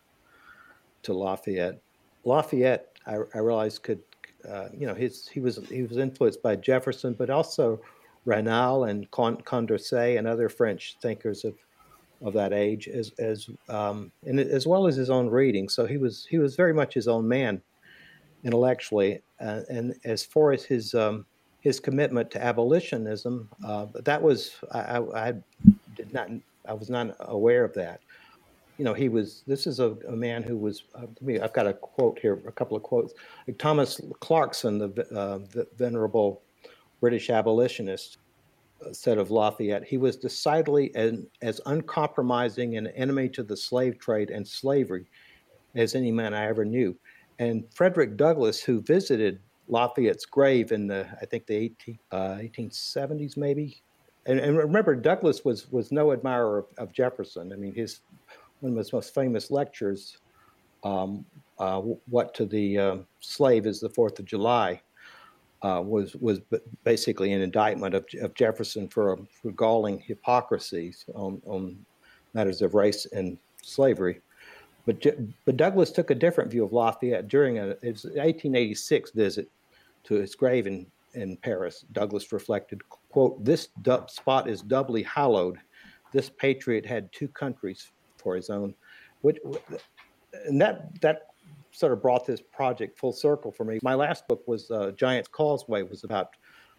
to 1.05 1.13
Lafayette. 1.13 1.81
Lafayette, 2.25 2.90
I, 3.07 3.17
I 3.35 3.39
realized, 3.39 3.83
could 3.83 4.01
uh, 4.49 4.69
you 4.73 4.87
know 4.87 4.95
his 4.95 5.29
he 5.29 5.41
was 5.41 5.61
he 5.69 5.83
was 5.83 5.99
influenced 5.99 6.43
by 6.43 6.57
Jefferson, 6.57 7.15
but 7.15 7.31
also 7.31 7.81
Raynal 8.25 8.85
and 8.85 9.11
Condorcet 9.11 10.19
and 10.19 10.27
other 10.27 10.49
French 10.49 10.97
thinkers 11.01 11.45
of 11.45 11.55
of 12.23 12.35
that 12.35 12.53
age, 12.53 12.89
as 12.89 13.13
as 13.19 13.49
um, 13.69 14.13
and 14.27 14.39
as 14.39 14.67
well 14.67 14.87
as 14.87 14.97
his 14.97 15.11
own 15.11 15.29
reading. 15.29 15.69
So 15.69 15.87
he 15.87 15.97
was 15.97 16.27
he 16.29 16.39
was 16.39 16.57
very 16.57 16.75
much 16.75 16.95
his 16.95 17.09
own 17.09 17.27
man 17.27 17.63
intellectually, 18.45 19.23
uh, 19.41 19.61
and 19.69 19.95
as 20.05 20.25
far 20.25 20.53
as 20.53 20.65
his 20.65 20.95
um, 20.95 21.27
his 21.61 21.81
commitment 21.81 22.31
to 22.33 22.43
abolitionism, 22.43 23.49
uh, 23.65 23.87
that 24.05 24.23
was 24.23 24.53
I, 24.73 24.81
I, 24.81 25.29
I, 25.29 25.35
did 25.97 26.13
not 26.13 26.31
I 26.67 26.75
was 26.75 26.91
not 26.91 27.17
aware 27.21 27.65
of 27.65 27.75
that. 27.75 28.01
You 28.81 28.85
know, 28.85 28.95
he 28.95 29.11
was. 29.11 29.45
This 29.47 29.67
is 29.67 29.79
a, 29.79 29.91
a 30.09 30.17
man 30.17 30.43
who 30.43 30.57
was. 30.57 30.85
Uh, 30.95 31.05
I've 31.43 31.53
got 31.53 31.67
a 31.67 31.75
quote 31.75 32.19
here, 32.19 32.41
a 32.47 32.53
couple 32.53 32.79
of 32.79 32.83
quotes. 32.83 33.13
Like 33.47 33.59
Thomas 33.59 34.01
Clarkson, 34.21 34.79
the, 34.79 35.07
uh, 35.15 35.41
the 35.53 35.69
venerable 35.77 36.41
British 36.99 37.29
abolitionist, 37.29 38.17
uh, 38.83 38.91
said 38.95 39.19
of 39.19 39.31
Lafayette, 39.31 39.85
he 39.85 39.99
was 39.99 40.17
decidedly 40.17 40.95
an, 40.95 41.27
as 41.43 41.61
uncompromising 41.67 42.79
an 42.79 42.87
enemy 42.87 43.29
to 43.29 43.43
the 43.43 43.55
slave 43.55 43.99
trade 43.99 44.31
and 44.31 44.49
slavery 44.49 45.05
as 45.75 45.95
any 45.95 46.11
man 46.11 46.33
I 46.33 46.47
ever 46.47 46.65
knew. 46.65 46.97
And 47.39 47.65
Frederick 47.75 48.17
Douglass, 48.17 48.63
who 48.63 48.81
visited 48.81 49.41
Lafayette's 49.69 50.25
grave 50.25 50.73
in 50.73 50.87
the, 50.87 51.07
I 51.21 51.27
think 51.27 51.45
the 51.45 51.55
18, 51.55 51.99
uh, 52.13 52.17
1870s 52.17 53.37
maybe, 53.37 53.83
and, 54.25 54.39
and, 54.39 54.57
remember 54.57 54.95
Douglass 54.95 55.45
was 55.45 55.71
was 55.71 55.91
no 55.91 56.13
admirer 56.13 56.59
of, 56.59 56.67
of, 56.79 56.93
Jefferson. 56.93 57.53
I 57.53 57.57
mean, 57.57 57.75
his 57.75 58.01
one 58.61 58.73
of 58.73 58.79
his 58.79 58.93
most 58.93 59.15
famous 59.15 59.51
lectures, 59.51 60.19
um, 60.85 61.25
uh, 61.59 61.81
"What 61.81 62.35
to 62.35 62.47
the 62.47 62.79
uh, 62.79 62.97
Slave 63.21 63.67
is 63.67 63.81
the 63.81 63.91
Fourth 63.91 64.19
of 64.19 64.25
July," 64.25 64.81
uh, 65.63 65.83
was 65.85 66.15
was 66.17 66.41
basically 66.85 67.33
an 67.33 67.43
indictment 67.43 67.95
of, 67.95 68.05
of 68.23 68.35
Jefferson 68.35 68.89
for, 68.89 69.19
for 69.43 69.53
galling 69.53 69.99
hypocrisies 69.99 71.05
on, 71.15 71.41
on 71.47 71.85
matters 72.35 72.63
of 72.63 72.75
race 72.75 73.07
and 73.13 73.39
slavery. 73.63 74.21
But, 74.87 75.05
but 75.45 75.57
Douglass 75.57 75.91
took 75.91 76.11
a 76.11 76.15
different 76.15 76.51
view 76.51 76.65
of 76.65 76.73
Lafayette 76.73 77.29
during 77.29 77.59
a, 77.59 77.77
his 77.83 78.05
1886 78.05 79.11
visit 79.13 79.49
to 80.05 80.15
his 80.15 80.35
grave 80.35 80.67
in, 80.67 80.87
in 81.15 81.37
Paris. 81.37 81.85
Douglass 81.93 82.33
reflected, 82.33 82.81
quote, 82.89 83.45
this 83.45 83.69
spot 84.09 84.49
is 84.49 84.63
doubly 84.63 85.03
hallowed. 85.03 85.59
This 86.13 86.31
patriot 86.31 86.87
had 86.87 87.13
two 87.13 87.29
countries 87.29 87.93
for 88.21 88.37
his 88.37 88.51
own. 88.51 88.75
Which, 89.23 89.39
and 90.47 90.61
that, 90.61 91.01
that 91.01 91.29
sort 91.73 91.93
of 91.93 92.03
brought 92.03 92.27
this 92.27 92.41
project 92.41 92.99
full 92.99 93.13
circle 93.13 93.53
for 93.53 93.65
me. 93.65 93.79
My 93.83 93.95
last 93.95 94.27
book 94.29 94.47
was 94.47 94.71
uh, 94.71 94.93
Giant's 94.97 95.29
Causeway, 95.29 95.83
was 95.83 96.05
about 96.05 96.31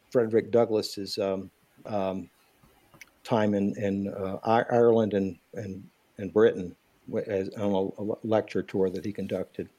Frederick 0.09 0.51
Douglass's 0.51 1.17
um, 1.17 1.49
um, 1.85 2.29
time 3.23 3.53
in, 3.53 3.75
in 3.77 4.07
uh, 4.09 4.37
Ireland 4.43 5.13
and, 5.13 5.37
and, 5.53 5.83
and 6.17 6.33
Britain 6.33 6.75
as, 7.27 7.49
on 7.49 7.91
a, 7.97 8.27
lecture 8.27 8.63
tour 8.63 8.89
that 8.89 9.05
he 9.05 9.11
conducted. 9.11 9.69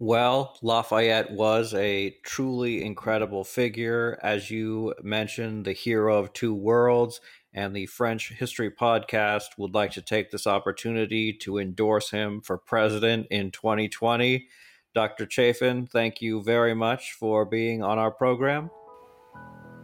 Well, 0.00 0.58
Lafayette 0.60 1.30
was 1.30 1.72
a 1.74 2.16
truly 2.24 2.84
incredible 2.84 3.44
figure. 3.44 4.18
As 4.22 4.50
you 4.50 4.94
mentioned, 5.02 5.64
the 5.64 5.72
hero 5.72 6.18
of 6.18 6.32
two 6.32 6.54
worlds, 6.54 7.20
and 7.54 7.74
the 7.74 7.86
French 7.86 8.32
History 8.32 8.70
Podcast 8.70 9.44
would 9.56 9.74
like 9.74 9.92
to 9.92 10.02
take 10.02 10.30
this 10.30 10.46
opportunity 10.46 11.32
to 11.32 11.58
endorse 11.58 12.10
him 12.10 12.40
for 12.40 12.58
president 12.58 13.28
in 13.30 13.52
2020. 13.52 14.48
Dr. 14.94 15.26
Chaffin, 15.26 15.86
thank 15.86 16.20
you 16.20 16.42
very 16.42 16.74
much 16.74 17.12
for 17.12 17.44
being 17.44 17.82
on 17.82 17.98
our 17.98 18.10
program. 18.10 18.70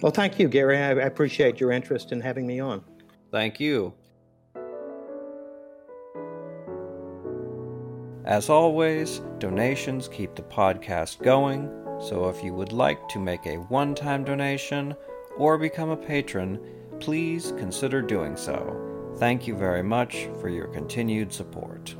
Well, 0.03 0.12
thank 0.12 0.38
you, 0.38 0.49
Gary. 0.49 0.78
I 0.78 0.90
appreciate 0.90 1.61
your 1.61 1.72
interest 1.72 2.11
in 2.11 2.20
having 2.20 2.47
me 2.47 2.59
on. 2.59 2.82
Thank 3.30 3.61
you. 3.61 3.94
As 8.24 8.49
always, 8.49 9.20
donations 9.38 10.09
keep 10.09 10.34
the 10.34 10.42
podcast 10.42 11.22
going, 11.22 11.68
so 12.01 12.28
if 12.28 12.42
you 12.44 12.55
would 12.55 12.72
like 12.72 13.09
to 13.09 13.18
make 13.18 13.47
a 13.47 13.57
one 13.57 13.94
time 13.94 14.24
donation 14.24 14.94
or 15.36 15.59
become 15.59 15.90
a 15.90 15.97
patron, 15.97 16.61
please 17.01 17.53
consider 17.59 18.03
doing 18.03 18.36
so. 18.36 19.14
Thank 19.16 19.46
you 19.46 19.57
very 19.57 19.82
much 19.82 20.28
for 20.40 20.48
your 20.48 20.68
continued 20.68 21.32
support. 21.32 21.94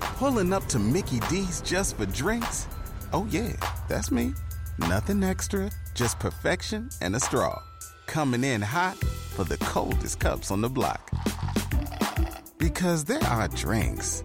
Pulling 0.00 0.52
up 0.52 0.66
to 0.66 0.78
Mickey 0.78 1.20
D's 1.30 1.60
just 1.60 1.96
for 1.96 2.06
drinks? 2.06 2.66
Oh, 3.12 3.26
yeah, 3.30 3.52
that's 3.88 4.10
me. 4.10 4.34
Nothing 4.78 5.22
extra, 5.22 5.70
just 5.94 6.18
perfection 6.18 6.90
and 7.00 7.14
a 7.14 7.20
straw. 7.20 7.62
Coming 8.06 8.42
in 8.42 8.60
hot 8.60 8.96
for 8.96 9.44
the 9.44 9.56
coldest 9.58 10.18
cups 10.18 10.50
on 10.50 10.60
the 10.60 10.68
block. 10.68 11.10
Because 12.58 13.04
there 13.04 13.22
are 13.24 13.46
drinks, 13.48 14.24